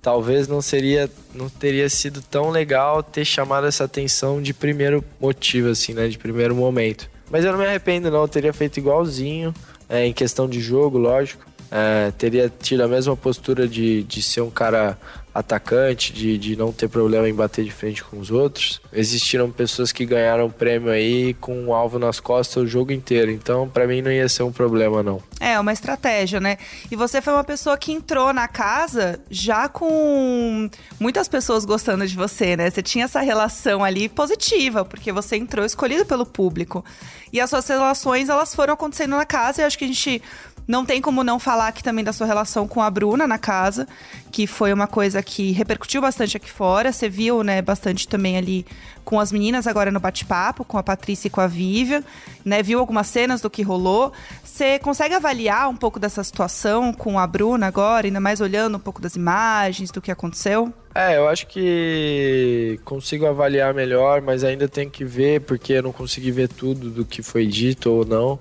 [0.00, 5.70] talvez não seria, não teria sido tão legal ter chamado essa atenção de primeiro motivo,
[5.70, 7.10] assim, né, de primeiro momento.
[7.30, 9.52] Mas eu não me arrependo, não, eu teria feito igualzinho,
[9.88, 11.44] é, em questão de jogo, lógico.
[11.68, 14.96] É, teria tido a mesma postura de, de ser um cara
[15.34, 18.80] atacante, de, de não ter problema em bater de frente com os outros.
[18.92, 23.30] Existiram pessoas que ganharam prêmio aí com um alvo nas costas o jogo inteiro.
[23.30, 25.20] Então, para mim, não ia ser um problema, não.
[25.40, 26.56] É, uma estratégia, né?
[26.90, 30.70] E você foi uma pessoa que entrou na casa já com
[31.00, 32.70] muitas pessoas gostando de você, né?
[32.70, 36.84] Você tinha essa relação ali positiva, porque você entrou escolhido pelo público.
[37.32, 40.22] E as suas relações, elas foram acontecendo na casa e acho que a gente
[40.66, 43.86] não tem como não falar aqui também da sua relação com a Bruna na casa,
[44.30, 46.92] que foi uma coisa que repercutiu bastante aqui fora.
[46.92, 48.66] Você viu, né, bastante também ali
[49.04, 52.02] com as meninas agora no bate-papo, com a Patrícia e com a Vivian,
[52.44, 52.62] né?
[52.62, 54.12] Viu algumas cenas do que rolou.
[54.42, 58.80] Você consegue avaliar um pouco dessa situação com a Bruna agora, ainda mais olhando um
[58.80, 60.72] pouco das imagens, do que aconteceu?
[60.94, 65.92] É, eu acho que consigo avaliar melhor, mas ainda tenho que ver, porque eu não
[65.92, 68.38] consegui ver tudo do que foi dito ou não.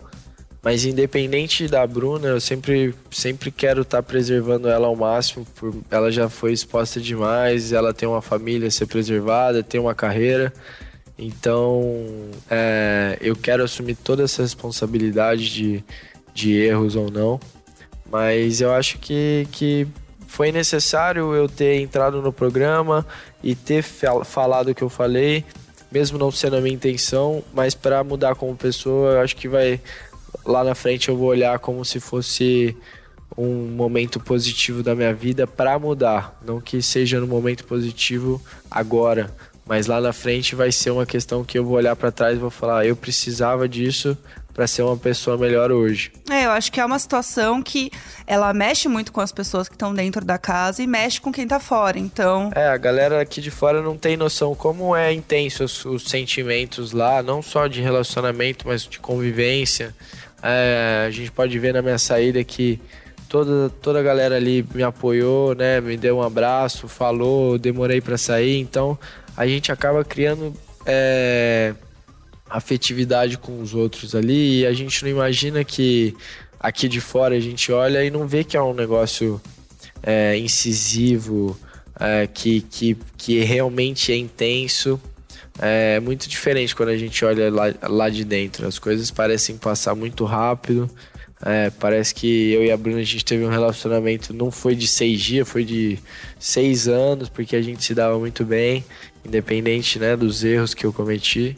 [0.63, 5.45] Mas independente da Bruna, eu sempre, sempre quero estar tá preservando ela ao máximo.
[5.55, 9.93] Por, ela já foi exposta demais, ela tem uma família a ser preservada, tem uma
[9.93, 10.53] carreira.
[11.19, 11.93] Então,
[12.49, 15.83] é, eu quero assumir toda essa responsabilidade de,
[16.33, 17.41] de erros ou não.
[18.09, 19.85] Mas eu acho que, que
[20.27, 23.05] foi necessário eu ter entrado no programa
[23.43, 25.43] e ter falado o que eu falei,
[25.91, 29.81] mesmo não sendo a minha intenção, mas para mudar como pessoa, eu acho que vai
[30.45, 32.75] lá na frente eu vou olhar como se fosse
[33.37, 39.33] um momento positivo da minha vida para mudar, não que seja no momento positivo agora,
[39.65, 42.39] mas lá na frente vai ser uma questão que eu vou olhar para trás e
[42.39, 44.17] vou falar, ah, eu precisava disso
[44.53, 46.11] para ser uma pessoa melhor hoje.
[46.29, 47.91] É, eu acho que é uma situação que
[48.27, 51.47] ela mexe muito com as pessoas que estão dentro da casa e mexe com quem
[51.47, 52.51] tá fora, então...
[52.55, 56.91] É, a galera aqui de fora não tem noção como é intenso os, os sentimentos
[56.91, 59.95] lá, não só de relacionamento, mas de convivência,
[60.41, 62.79] é, a gente pode ver na minha saída que
[63.29, 65.81] toda, toda a galera ali me apoiou, né?
[65.81, 68.59] Me deu um abraço, falou, demorei para sair.
[68.59, 68.99] Então
[69.35, 70.53] a gente acaba criando
[70.85, 71.73] é,
[72.57, 76.15] afetividade com os outros ali e a gente não imagina que
[76.59, 79.41] aqui de fora a gente olha e não vê que é um negócio
[80.01, 81.57] é, incisivo,
[81.99, 84.99] é, que, que, que realmente é intenso
[85.59, 88.67] é muito diferente quando a gente olha lá, lá de dentro.
[88.67, 90.89] As coisas parecem passar muito rápido.
[91.45, 94.87] É, parece que eu e a Bruna a gente teve um relacionamento, não foi de
[94.87, 95.99] seis dias, foi de
[96.39, 98.83] seis anos, porque a gente se dava muito bem,
[99.25, 101.57] independente né, dos erros que eu cometi.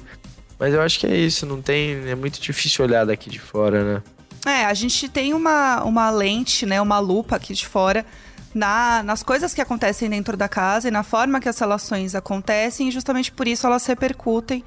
[0.60, 2.10] Mas eu acho que é isso, não tem.
[2.10, 4.04] É muito difícil olhar daqui de fora, né?
[4.46, 6.80] É, a gente tem uma, uma lente, né?
[6.80, 8.06] Uma lupa aqui de fora
[8.54, 12.88] na, nas coisas que acontecem dentro da casa e na forma que as relações acontecem,
[12.88, 14.64] e justamente por isso elas repercutem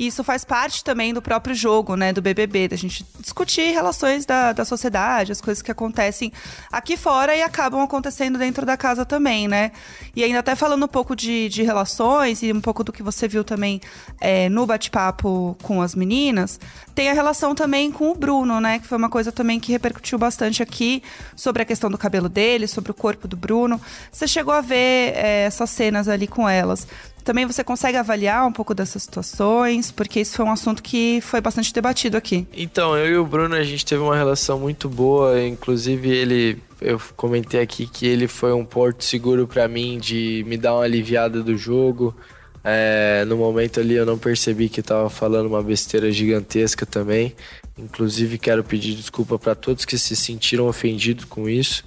[0.00, 4.24] E isso faz parte também do próprio jogo, né, do BBB, da gente discutir relações
[4.24, 6.32] da, da sociedade, as coisas que acontecem
[6.72, 9.72] aqui fora e acabam acontecendo dentro da casa também, né?
[10.16, 13.28] E ainda até falando um pouco de, de relações e um pouco do que você
[13.28, 13.78] viu também
[14.18, 16.58] é, no bate-papo com as meninas,
[16.94, 18.78] tem a relação também com o Bruno, né?
[18.78, 21.02] Que foi uma coisa também que repercutiu bastante aqui
[21.36, 23.78] sobre a questão do cabelo dele, sobre o corpo do Bruno.
[24.10, 26.88] Você chegou a ver é, essas cenas ali com elas.
[27.24, 31.40] Também você consegue avaliar um pouco dessas situações, porque isso foi um assunto que foi
[31.40, 32.46] bastante debatido aqui.
[32.52, 36.98] Então, eu e o Bruno, a gente teve uma relação muito boa, inclusive ele eu
[37.14, 41.42] comentei aqui que ele foi um porto seguro para mim de me dar uma aliviada
[41.42, 42.16] do jogo.
[42.64, 47.34] É, no momento ali eu não percebi que estava falando uma besteira gigantesca também.
[47.78, 51.84] Inclusive quero pedir desculpa para todos que se sentiram ofendidos com isso.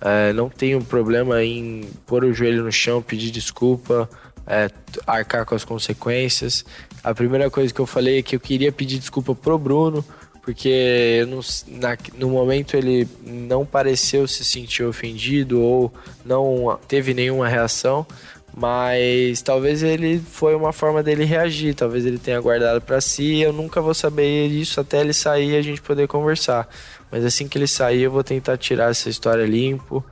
[0.00, 4.08] É, não tenho problema em pôr o joelho no chão, pedir desculpa,
[4.48, 4.70] é,
[5.06, 6.64] arcar com as consequências.
[7.04, 10.04] A primeira coisa que eu falei é que eu queria pedir desculpa pro Bruno,
[10.42, 11.40] porque no,
[11.78, 15.92] na, no momento ele não pareceu se sentir ofendido ou
[16.24, 18.06] não teve nenhuma reação,
[18.56, 23.40] mas talvez ele foi uma forma dele reagir, talvez ele tenha guardado para si.
[23.40, 26.66] Eu nunca vou saber isso até ele sair e a gente poder conversar.
[27.10, 30.04] Mas assim que ele sair, eu vou tentar tirar essa história limpo,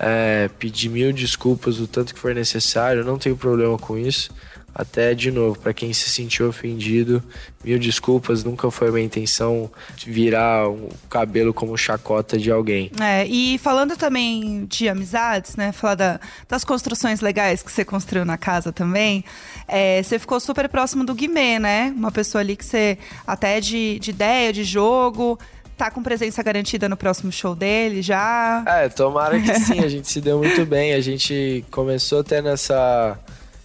[0.00, 3.04] é, pedir mil desculpas o tanto que for necessário.
[3.04, 4.30] Não tenho problema com isso.
[4.72, 7.22] Até de novo, para quem se sentiu ofendido,
[7.62, 9.68] mil desculpas, nunca foi minha intenção
[10.06, 12.90] virar o um cabelo como chacota de alguém.
[13.00, 15.72] É, e falando também de amizades, né?
[15.72, 19.24] Falar da, das construções legais que você construiu na casa também,
[19.66, 21.92] é, você ficou super próximo do Guimê, né?
[21.96, 25.36] Uma pessoa ali que você, até de, de ideia, de jogo,
[25.80, 28.62] tá com presença garantida no próximo show dele já?
[28.66, 30.92] É, tomara que sim, a gente se deu muito bem.
[30.92, 33.18] A gente começou até nessa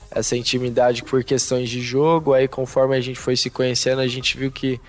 [0.10, 2.34] essa intimidade por questões de jogo.
[2.34, 4.80] Aí, conforme a gente foi se conhecendo, a gente viu que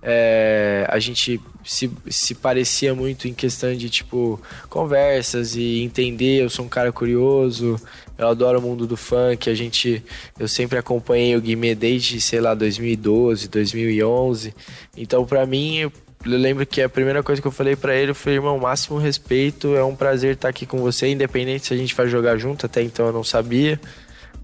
[0.00, 6.44] é, a gente se, se parecia muito em questão de, tipo, conversas e entender.
[6.44, 7.80] Eu sou um cara curioso,
[8.16, 9.50] eu adoro o mundo do funk.
[9.50, 10.04] A gente,
[10.38, 14.54] eu sempre acompanhei o Guimê desde, sei lá, 2012, 2011.
[14.96, 15.90] Então, para mim,
[16.34, 19.74] eu lembro que a primeira coisa que eu falei para ele foi, irmão, máximo respeito,
[19.74, 22.82] é um prazer estar aqui com você, independente se a gente vai jogar junto, até
[22.82, 23.80] então eu não sabia.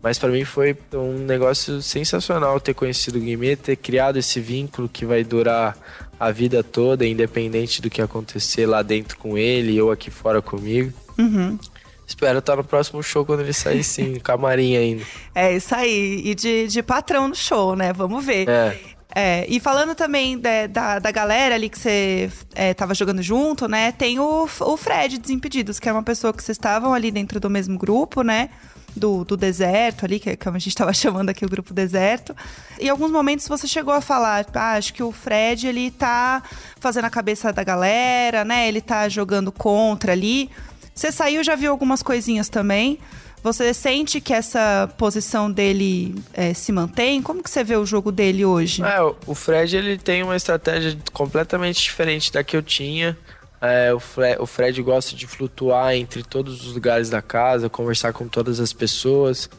[0.03, 4.89] Mas para mim foi um negócio sensacional ter conhecido o Guimê, ter criado esse vínculo
[4.89, 5.77] que vai durar
[6.19, 10.93] a vida toda, independente do que acontecer lá dentro com ele ou aqui fora comigo.
[11.17, 11.57] Uhum.
[12.05, 15.05] Espero estar no próximo show quando ele sair, sim, camarim ainda.
[15.35, 16.21] É isso aí.
[16.25, 17.93] E de, de patrão no show, né?
[17.93, 18.49] Vamos ver.
[18.49, 18.77] É.
[19.15, 23.69] É, e falando também de, da, da galera ali que você é, tava jogando junto,
[23.69, 23.93] né?
[23.93, 27.51] Tem o, o Fred Desimpedidos, que é uma pessoa que vocês estavam ali dentro do
[27.51, 28.49] mesmo grupo, né?
[28.95, 32.37] do, do deserto ali, que é como a gente estava chamando aqui o grupo deserto.
[32.79, 36.43] Em alguns momentos você chegou a falar, ah, acho que o Fred ele tá
[36.79, 38.69] fazendo a cabeça da galera, né?
[38.69, 40.51] Ele tá jogando contra ali.
[40.95, 42.99] Você saiu, já viu algumas coisinhas também.
[43.43, 47.21] Você sente que essa posição dele é, se mantém?
[47.21, 48.83] Como que você vê o jogo dele hoje?
[48.83, 53.19] É, o Fred ele tem uma estratégia completamente diferente da que eu tinha.
[53.61, 58.13] É, o, Fred, o Fred gosta de flutuar entre todos os lugares da casa, conversar
[58.13, 59.51] com todas as pessoas,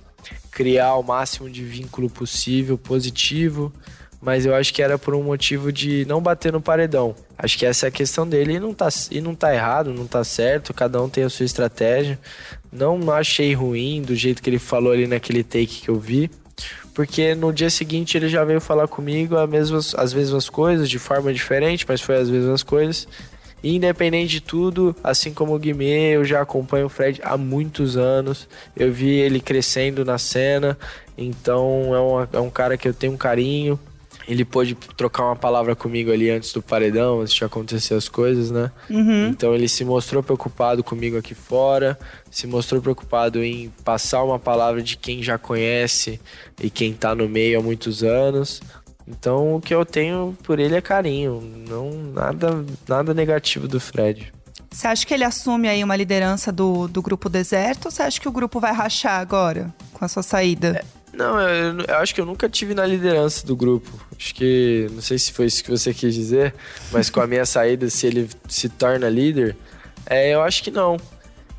[0.49, 3.73] criar o máximo de vínculo possível, positivo.
[4.21, 7.13] Mas eu acho que era por um motivo de não bater no paredão.
[7.37, 10.07] Acho que essa é a questão dele e não tá, e não tá errado, não
[10.07, 12.17] tá certo, cada um tem a sua estratégia.
[12.73, 16.29] Não achei ruim do jeito que ele falou ali naquele take que eu vi
[16.93, 20.99] porque no dia seguinte ele já veio falar comigo as mesmas, as mesmas coisas, de
[20.99, 23.07] forma diferente, mas foi as mesmas coisas.
[23.63, 27.95] E independente de tudo, assim como o Guimê, eu já acompanho o Fred há muitos
[27.95, 28.47] anos.
[28.75, 30.77] Eu vi ele crescendo na cena,
[31.17, 33.79] então é, uma, é um cara que eu tenho um carinho.
[34.27, 38.51] Ele pôde trocar uma palavra comigo ali antes do paredão, antes de acontecer as coisas,
[38.51, 38.71] né?
[38.89, 39.27] Uhum.
[39.27, 41.97] Então ele se mostrou preocupado comigo aqui fora,
[42.31, 46.19] se mostrou preocupado em passar uma palavra de quem já conhece
[46.61, 48.61] e quem tá no meio há muitos anos.
[49.07, 54.31] Então o que eu tenho por ele é carinho, não nada, nada negativo do Fred.
[54.73, 58.19] Você acha que ele assume aí uma liderança do, do grupo deserto ou você acha
[58.19, 60.83] que o grupo vai rachar agora com a sua saída?
[60.83, 63.89] É, não, eu, eu, acho que eu nunca tive na liderança do grupo.
[64.17, 66.53] Acho que, não sei se foi isso que você quis dizer,
[66.91, 69.55] mas com a minha saída, se ele se torna líder,
[70.05, 70.97] é, eu acho que não.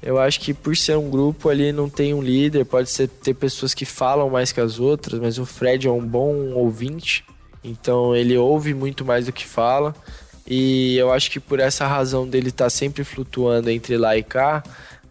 [0.02, 3.32] Eu acho que por ser um grupo ali não tem um líder, pode ser ter
[3.32, 7.24] pessoas que falam mais que as outras, mas o Fred é um bom ouvinte.
[7.62, 9.94] Então ele ouve muito mais do que fala.
[10.46, 14.22] E eu acho que por essa razão dele estar tá sempre flutuando entre lá e
[14.22, 14.62] cá,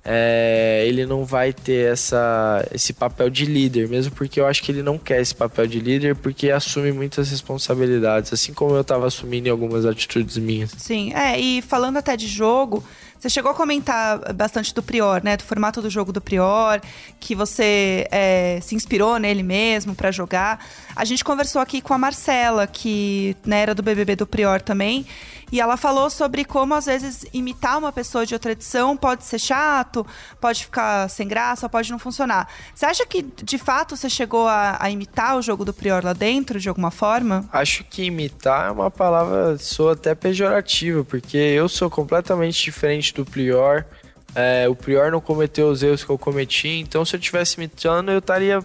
[0.06, 4.72] é, ele não vai ter essa, esse papel de líder, mesmo porque eu acho que
[4.72, 9.08] ele não quer esse papel de líder, porque assume muitas responsabilidades, assim como eu estava
[9.08, 10.72] assumindo em algumas atitudes minhas.
[10.78, 12.84] Sim, é, e falando até de jogo,
[13.18, 15.38] você chegou a comentar bastante do Prior, né?
[15.38, 16.82] Do formato do jogo do Prior,
[17.22, 20.60] que você é, se inspirou nele mesmo para jogar.
[20.94, 25.06] A gente conversou aqui com a Marcela, que né, era do BBB do Prior também.
[25.54, 29.38] E ela falou sobre como, às vezes, imitar uma pessoa de outra edição pode ser
[29.38, 30.04] chato,
[30.42, 32.50] pode ficar sem graça, pode não funcionar.
[32.74, 36.12] Você acha que, de fato, você chegou a, a imitar o jogo do Prior lá
[36.12, 37.48] dentro, de alguma forma?
[37.54, 43.24] Acho que imitar é uma palavra, sou até pejorativa, porque eu sou completamente diferente do
[43.24, 43.86] Prior.
[44.34, 48.12] É, o Prior não cometeu os erros que eu cometi, então se eu tivesse imitando,
[48.12, 48.60] eu estaria.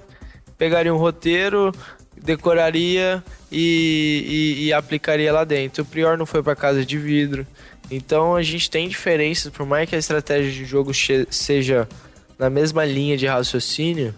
[0.57, 1.71] Pegaria um roteiro,
[2.23, 5.83] decoraria e, e, e, aplicaria lá dentro.
[5.83, 7.47] O Prior não foi para casa de vidro.
[7.91, 10.93] Então a gente tem diferenças, por mais que a estratégia de jogo
[11.31, 11.89] seja
[12.39, 14.15] na mesma linha de raciocínio,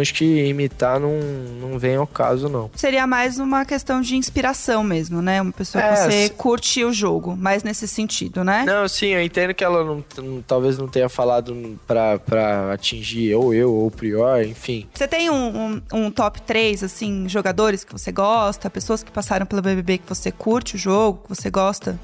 [0.00, 1.18] acho que imitar não,
[1.60, 2.70] não vem ao caso, não.
[2.74, 5.40] Seria mais uma questão de inspiração mesmo, né?
[5.40, 6.30] Uma pessoa é, que você se...
[6.30, 8.64] curte o jogo, mais nesse sentido, né?
[8.66, 10.04] Não, sim, eu entendo que ela não,
[10.46, 14.86] talvez não tenha falado pra, pra atingir ou eu ou o Prior, enfim.
[14.92, 19.46] Você tem um, um, um, top 3, assim, jogadores que você gosta, pessoas que passaram
[19.46, 21.98] pelo BBB que você curte o jogo, que você gosta?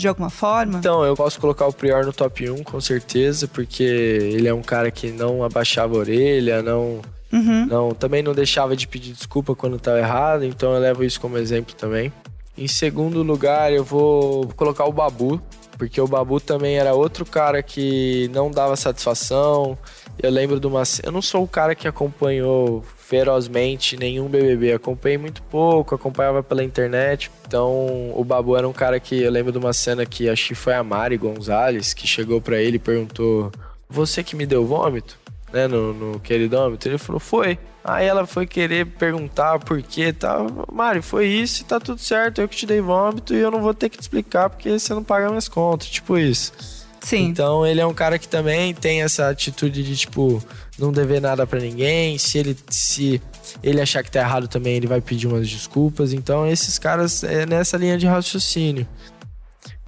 [0.00, 0.78] De alguma forma?
[0.78, 4.62] Então, eu posso colocar o Prior no top 1, com certeza, porque ele é um
[4.62, 7.00] cara que não abaixava a orelha, não.
[7.32, 7.64] Uhum.
[7.66, 11.38] não também não deixava de pedir desculpa quando estava errado, então eu levo isso como
[11.38, 12.12] exemplo também.
[12.58, 15.40] Em segundo lugar, eu vou colocar o Babu,
[15.78, 19.78] porque o Babu também era outro cara que não dava satisfação.
[20.20, 20.82] Eu lembro de uma.
[21.02, 24.72] Eu não sou o cara que acompanhou ferozmente nenhum BBB.
[24.72, 27.28] Acompanhei muito pouco, acompanhava pela internet.
[27.44, 30.54] Então, o Babu era um cara que eu lembro de uma cena que acho que
[30.54, 33.50] foi a Mari Gonzalez que chegou para ele e perguntou:
[33.88, 35.18] Você que me deu vômito?
[35.52, 36.88] Né, no, no queridômetro?
[36.88, 37.58] Ele falou: Foi.
[37.82, 40.46] Aí ela foi querer perguntar por quê, tá?
[40.70, 42.40] Mari, foi isso e tá tudo certo.
[42.40, 44.94] Eu que te dei vômito e eu não vou ter que te explicar porque você
[44.94, 45.88] não paga minhas contas.
[45.88, 46.52] Tipo isso.
[47.00, 47.24] Sim.
[47.24, 50.42] Então ele é um cara que também tem essa atitude de, tipo,
[50.80, 52.18] não dever nada para ninguém.
[52.18, 53.20] Se ele, se
[53.62, 56.12] ele achar que tá errado também, ele vai pedir umas desculpas.
[56.12, 58.86] Então esses caras é nessa linha de raciocínio.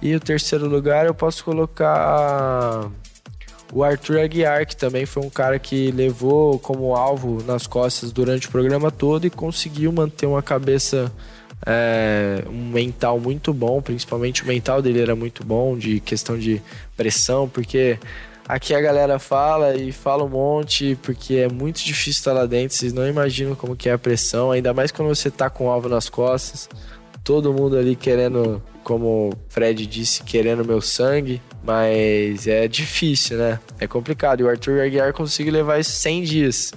[0.01, 2.91] E o terceiro lugar eu posso colocar
[3.73, 8.47] o Arthur Aguiar, que também foi um cara que levou como alvo nas costas durante
[8.47, 11.11] o programa todo e conseguiu manter uma cabeça
[11.65, 16.61] é, um mental muito bom, principalmente o mental dele era muito bom, de questão de
[16.95, 17.97] pressão, porque
[18.47, 22.75] aqui a galera fala e fala um monte, porque é muito difícil estar lá dentro,
[22.75, 25.69] vocês não imaginam como que é a pressão, ainda mais quando você tá com o
[25.69, 26.69] alvo nas costas,
[27.23, 33.59] todo mundo ali querendo, como o Fred disse, querendo meu sangue, mas é difícil, né?
[33.79, 36.73] É complicado, e o Arthur Aguiar conseguiu levar isso 100 dias.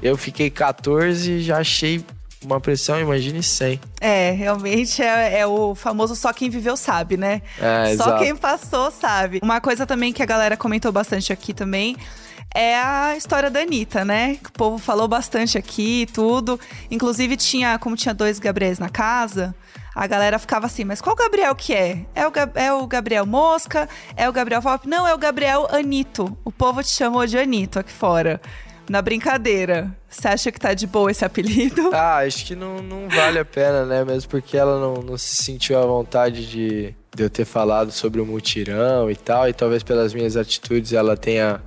[0.00, 2.04] Eu fiquei 14 e já achei
[2.44, 3.80] uma pressão, imagine 100.
[4.00, 7.42] É, realmente é, é, o famoso só quem viveu sabe, né?
[7.60, 8.22] É, só exato.
[8.22, 9.40] quem passou sabe.
[9.42, 11.96] Uma coisa também que a galera comentou bastante aqui também
[12.54, 14.38] é a história da Anitta, né?
[14.46, 16.58] O povo falou bastante aqui tudo.
[16.90, 19.54] Inclusive, tinha, como tinha dois Gabriels na casa,
[19.94, 22.06] a galera ficava assim, mas qual Gabriel que é?
[22.14, 23.88] É o, é o Gabriel Mosca?
[24.16, 24.88] É o Gabriel Vop?
[24.88, 26.36] Não, é o Gabriel Anito.
[26.44, 28.40] O povo te chamou de Anito aqui fora
[28.88, 29.94] na brincadeira.
[30.08, 31.90] Você acha que tá de boa esse apelido?
[31.98, 34.04] Ah, acho que não, não vale a pena, né?
[34.04, 38.20] Mesmo porque ela não, não se sentiu à vontade de, de eu ter falado sobre
[38.20, 39.48] o mutirão e tal.
[39.48, 41.60] E talvez pelas minhas atitudes ela tenha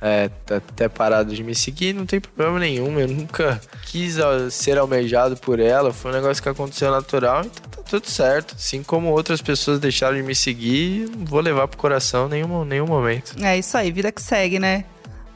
[0.00, 1.94] é, até parado de me seguir.
[1.94, 2.98] Não tem problema nenhum.
[2.98, 4.16] Eu nunca quis
[4.50, 5.92] ser almejado por ela.
[5.92, 7.42] Foi um negócio que aconteceu natural.
[7.44, 8.54] Então tá tudo certo.
[8.56, 12.86] Assim como outras pessoas deixaram de me seguir, não vou levar pro coração nenhum, nenhum
[12.86, 13.36] momento.
[13.42, 14.84] É isso aí, vida que segue, né?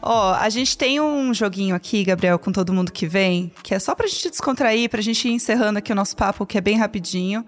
[0.03, 3.79] Ó, a gente tem um joguinho aqui, Gabriel, com todo mundo que vem, que é
[3.79, 6.79] só pra gente descontrair, pra gente ir encerrando aqui o nosso papo, que é bem
[6.79, 7.45] rapidinho.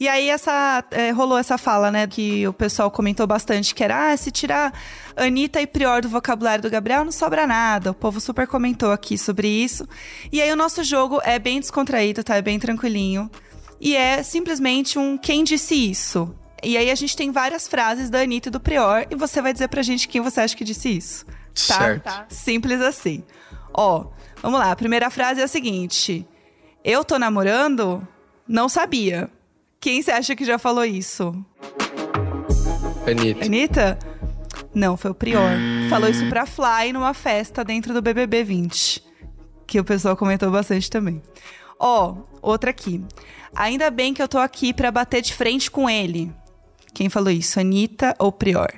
[0.00, 4.12] E aí essa é, rolou essa fala, né, que o pessoal comentou bastante, que era,
[4.12, 4.72] ah, se tirar
[5.16, 7.90] Anitta e Prior do vocabulário do Gabriel, não sobra nada.
[7.90, 9.86] O povo super comentou aqui sobre isso.
[10.32, 12.36] E aí o nosso jogo é bem descontraído, tá?
[12.36, 13.30] É bem tranquilinho.
[13.80, 16.34] E é simplesmente um quem disse isso.
[16.62, 19.52] E aí a gente tem várias frases da Anitta e do Prior, e você vai
[19.52, 21.26] dizer pra gente quem você acha que disse isso.
[21.54, 21.78] Tá?
[21.78, 22.02] Certo.
[22.02, 22.26] Tá.
[22.28, 23.22] Simples assim.
[23.72, 24.06] Ó,
[24.42, 24.70] vamos lá.
[24.72, 26.26] A primeira frase é a seguinte:
[26.84, 28.06] Eu tô namorando?
[28.46, 29.30] Não sabia.
[29.80, 31.34] Quem você acha que já falou isso?
[33.06, 33.44] Anitta.
[33.44, 33.98] Anitta?
[34.74, 35.50] Não, foi o Prior.
[35.88, 39.04] Falou isso pra Fly numa festa dentro do BBB 20.
[39.66, 41.22] Que o pessoal comentou bastante também.
[41.78, 43.04] Ó, outra aqui.
[43.54, 46.32] Ainda bem que eu tô aqui pra bater de frente com ele.
[46.92, 47.60] Quem falou isso?
[47.60, 48.72] Anitta ou Prior?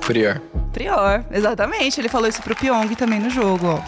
[0.00, 0.40] Prior.
[0.76, 1.98] Prior, exatamente.
[1.98, 3.82] Ele falou isso pro Pyong também no jogo, ó.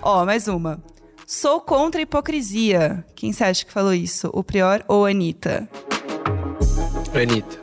[0.00, 0.82] Ó, mais uma.
[1.26, 3.04] Sou contra a hipocrisia.
[3.14, 4.30] Quem você acha que falou isso?
[4.32, 5.68] O Prior ou a Anitta?
[7.14, 7.60] Anitta.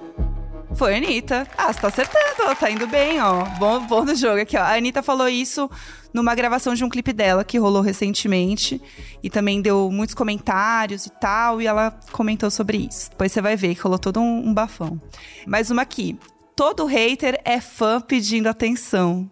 [0.76, 1.48] Foi a Anitta.
[1.58, 2.54] Ah, você tá acertando, ó.
[2.54, 3.46] Tá indo bem, ó.
[3.58, 4.62] Bom, bom no jogo aqui, ó.
[4.62, 5.68] A Anitta falou isso
[6.14, 8.80] numa gravação de um clipe dela que rolou recentemente.
[9.24, 11.60] E também deu muitos comentários e tal.
[11.60, 13.10] E ela comentou sobre isso.
[13.10, 15.02] Depois você vai ver que rolou todo um, um bafão.
[15.48, 16.16] Mais uma aqui.
[16.58, 19.30] Todo hater é fã pedindo atenção.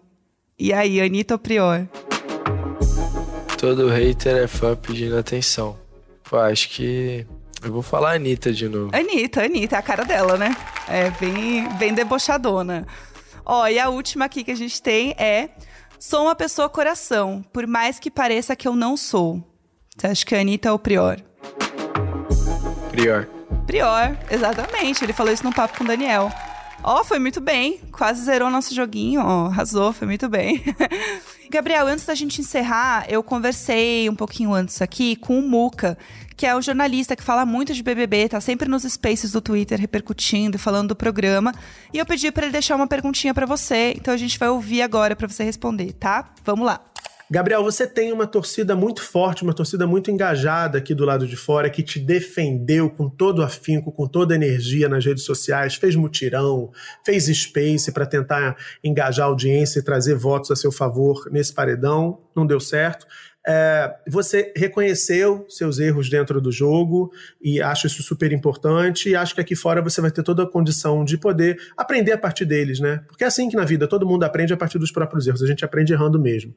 [0.60, 1.88] E aí, Anitta ou Prior?
[3.58, 5.76] Todo hater é fã pedindo atenção.
[6.24, 7.26] Pô, acho que.
[7.64, 8.96] Eu vou falar Anitta de novo.
[8.96, 10.56] Anitta, Anitta, é a cara dela, né?
[10.88, 12.86] É bem, bem debochadona.
[13.44, 15.50] Ó, e a última aqui que a gente tem é:
[15.98, 19.44] Sou uma pessoa coração, por mais que pareça que eu não sou.
[19.98, 21.20] Você acha que a Anitta é o Prior?
[22.92, 23.28] Prior.
[23.66, 25.04] Prior, exatamente.
[25.04, 26.32] Ele falou isso no papo com o Daniel.
[26.84, 27.80] Ó, foi muito bem.
[27.92, 29.48] Quase zerou nosso joguinho, ó.
[29.48, 30.64] Arrasou, foi muito bem.
[31.50, 35.98] Gabriel, antes da gente encerrar, eu conversei um pouquinho antes aqui com o Muca,
[36.36, 39.80] que é o jornalista que fala muito de BBB, tá sempre nos spaces do Twitter
[39.80, 41.54] repercutindo falando do programa.
[41.94, 44.82] E eu pedi para ele deixar uma perguntinha para você, então a gente vai ouvir
[44.82, 46.30] agora para você responder, tá?
[46.44, 46.82] Vamos lá.
[47.30, 51.36] Gabriel, você tem uma torcida muito forte, uma torcida muito engajada aqui do lado de
[51.36, 56.72] fora, que te defendeu com todo afinco, com toda energia nas redes sociais, fez mutirão,
[57.04, 62.22] fez space para tentar engajar a audiência e trazer votos a seu favor nesse paredão.
[62.36, 63.08] Não deu certo.
[63.48, 69.10] É, você reconheceu seus erros dentro do jogo e acho isso super importante.
[69.10, 72.18] E acho que aqui fora você vai ter toda a condição de poder aprender a
[72.18, 73.04] partir deles, né?
[73.08, 75.48] Porque é assim que na vida todo mundo aprende a partir dos próprios erros, a
[75.48, 76.56] gente aprende errando mesmo.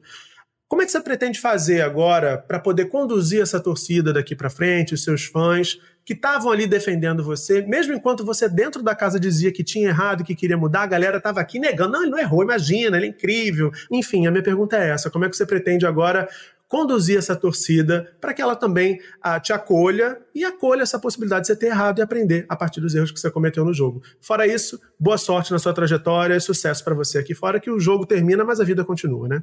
[0.69, 4.93] Como é que você pretende fazer agora para poder conduzir essa torcida daqui para frente,
[4.93, 9.51] os seus fãs que estavam ali defendendo você, mesmo enquanto você dentro da casa dizia
[9.51, 12.43] que tinha errado, que queria mudar, a galera estava aqui negando, não, ele não errou,
[12.43, 13.71] imagina, ele é incrível.
[13.91, 16.29] Enfim, a minha pergunta é essa: como é que você pretende agora
[16.67, 21.47] conduzir essa torcida para que ela também ah, te acolha e acolha essa possibilidade de
[21.47, 24.03] você ter errado e aprender a partir dos erros que você cometeu no jogo.
[24.21, 27.79] Fora isso, boa sorte na sua trajetória e sucesso para você aqui fora, que o
[27.79, 29.41] jogo termina, mas a vida continua, né?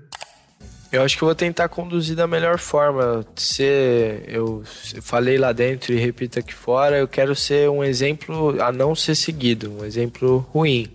[0.93, 3.27] Eu acho que eu vou tentar conduzir da melhor forma.
[3.35, 4.63] Ser, eu
[5.03, 9.15] falei lá dentro e repito aqui fora, eu quero ser um exemplo a não ser
[9.15, 10.89] seguido, um exemplo ruim,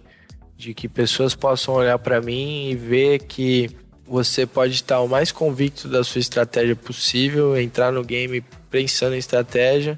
[0.58, 3.70] de que pessoas possam olhar para mim e ver que
[4.08, 9.18] você pode estar o mais convicto da sua estratégia possível, entrar no game pensando em
[9.18, 9.98] estratégia,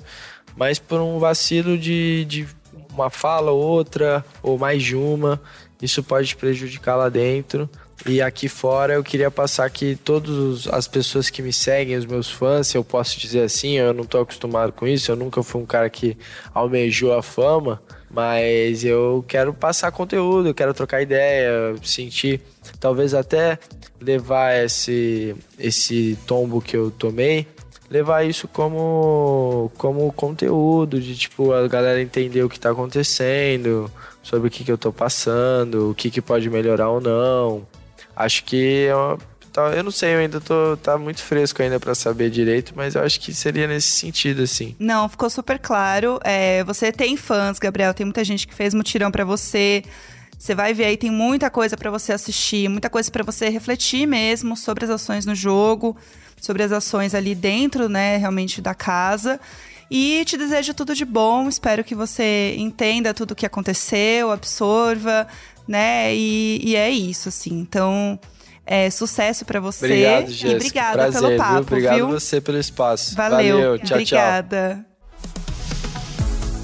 [0.56, 2.48] mas por um vacilo de, de
[2.94, 5.42] uma fala ou outra, ou mais de uma,
[5.82, 7.70] isso pode prejudicar lá dentro.
[8.06, 12.30] E aqui fora eu queria passar que todas as pessoas que me seguem, os meus
[12.30, 15.62] fãs, se eu posso dizer assim, eu não estou acostumado com isso, eu nunca fui
[15.62, 16.18] um cara que
[16.54, 22.42] almejou a fama, mas eu quero passar conteúdo, eu quero trocar ideia, sentir,
[22.78, 23.58] talvez até
[24.02, 27.48] levar esse, esse tombo que eu tomei,
[27.90, 33.90] levar isso como, como conteúdo, de tipo, a galera entender o que está acontecendo,
[34.22, 37.66] sobre o que, que eu estou passando, o que, que pode melhorar ou não.
[38.16, 39.18] Acho que uma,
[39.54, 42.96] tá, eu não sei, eu ainda tô tá muito fresco ainda para saber direito, mas
[42.96, 44.76] eu acho que seria nesse sentido assim.
[44.80, 46.20] Não, ficou super claro.
[46.24, 49.84] É, você tem fãs, Gabriel, tem muita gente que fez mutirão para você.
[50.38, 54.06] Você vai ver aí, tem muita coisa para você assistir, muita coisa para você refletir
[54.06, 55.96] mesmo sobre as ações no jogo,
[56.42, 59.40] sobre as ações ali dentro, né, realmente da casa.
[59.90, 65.28] E te desejo tudo de bom, espero que você entenda tudo o que aconteceu, absorva,
[65.68, 66.14] né?
[66.16, 67.60] E, e é isso, assim.
[67.60, 68.20] Então,
[68.66, 69.86] é, sucesso para você.
[69.86, 70.52] Obrigado, Jéssica.
[70.52, 71.62] E obrigada Prazer, pelo papo, viu?
[71.62, 72.08] Obrigado viu?
[72.08, 73.16] você pelo espaço.
[73.16, 73.58] Valeu.
[73.58, 73.80] Valeu.
[73.80, 74.86] Tchau, obrigada.
[74.86, 74.94] tchau.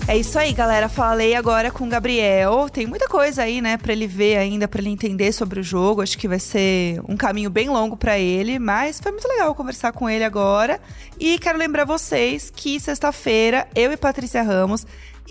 [0.09, 0.89] É isso aí, galera.
[0.89, 2.67] Falei agora com o Gabriel.
[2.67, 6.01] Tem muita coisa aí, né, para ele ver ainda, para ele entender sobre o jogo.
[6.01, 9.91] Acho que vai ser um caminho bem longo para ele, mas foi muito legal conversar
[9.91, 10.81] com ele agora.
[11.19, 14.83] E quero lembrar vocês que sexta-feira eu e Patrícia Ramos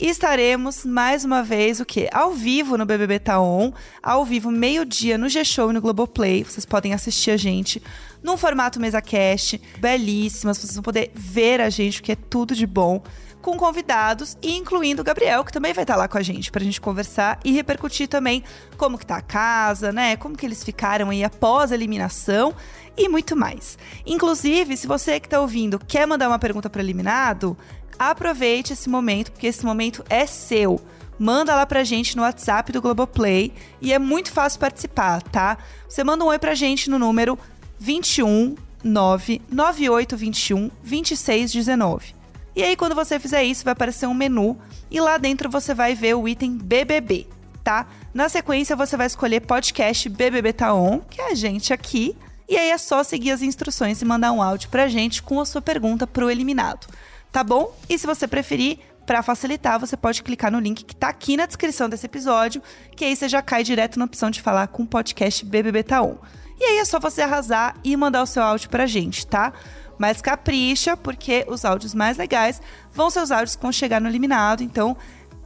[0.07, 2.09] estaremos mais uma vez o quê?
[2.13, 3.73] Ao vivo no BBB Taon,
[4.03, 6.45] ao vivo meio-dia no G-Show e no Globoplay.
[6.45, 7.83] Vocês podem assistir a gente
[8.23, 12.55] num formato mesa cast, belíssimas, vocês vão poder ver a gente, o que é tudo
[12.55, 13.03] de bom
[13.49, 16.83] com convidados, incluindo o Gabriel, que também vai estar lá com a gente pra gente
[16.83, 18.45] conversar e repercutir também
[18.77, 20.17] como que tá a casa, né?
[20.19, 22.55] Como que eles ficaram aí após a eliminação
[22.95, 23.79] e muito mais.
[24.05, 27.57] Inclusive, se você que tá ouvindo quer mandar uma pergunta para eliminado,
[27.99, 30.79] aproveite esse momento, porque esse momento é seu.
[31.19, 35.57] Manda lá pra gente no WhatsApp do Globoplay e é muito fácil participar, tá?
[35.89, 37.39] Você manda um oi pra gente no número
[37.79, 42.18] 21 99821 2619.
[42.59, 44.59] E aí, quando você fizer isso, vai aparecer um menu
[44.91, 47.29] e lá dentro você vai ver o item BBB,
[47.63, 47.87] tá?
[48.13, 52.17] Na sequência, você vai escolher podcast BBB Tá On, que é a gente aqui.
[52.49, 55.47] E aí é só seguir as instruções e mandar um áudio pra gente com a
[55.47, 56.89] sua pergunta pro eliminado.
[57.31, 57.73] Tá bom?
[57.89, 61.47] E se você preferir, para facilitar, você pode clicar no link que tá aqui na
[61.47, 62.61] descrição desse episódio,
[62.97, 66.03] que aí você já cai direto na opção de falar com o podcast BBB Tá
[66.03, 66.17] On.
[66.59, 69.53] E aí é só você arrasar e mandar o seu áudio pra gente, tá?
[69.99, 74.09] Mas capricha, porque os áudios mais legais vão ser os áudios que vão chegar no
[74.09, 74.97] eliminado, então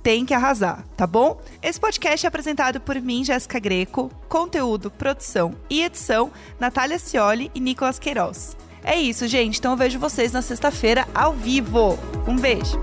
[0.02, 1.40] tem que arrasar, tá bom?
[1.62, 7.60] Esse podcast é apresentado por mim, Jéssica Greco, conteúdo, produção e edição, Natália Cioli e
[7.60, 8.56] Nicolas Queiroz.
[8.84, 9.58] É isso, gente.
[9.58, 11.96] Então eu vejo vocês na sexta-feira ao vivo.
[12.26, 12.80] Um beijo.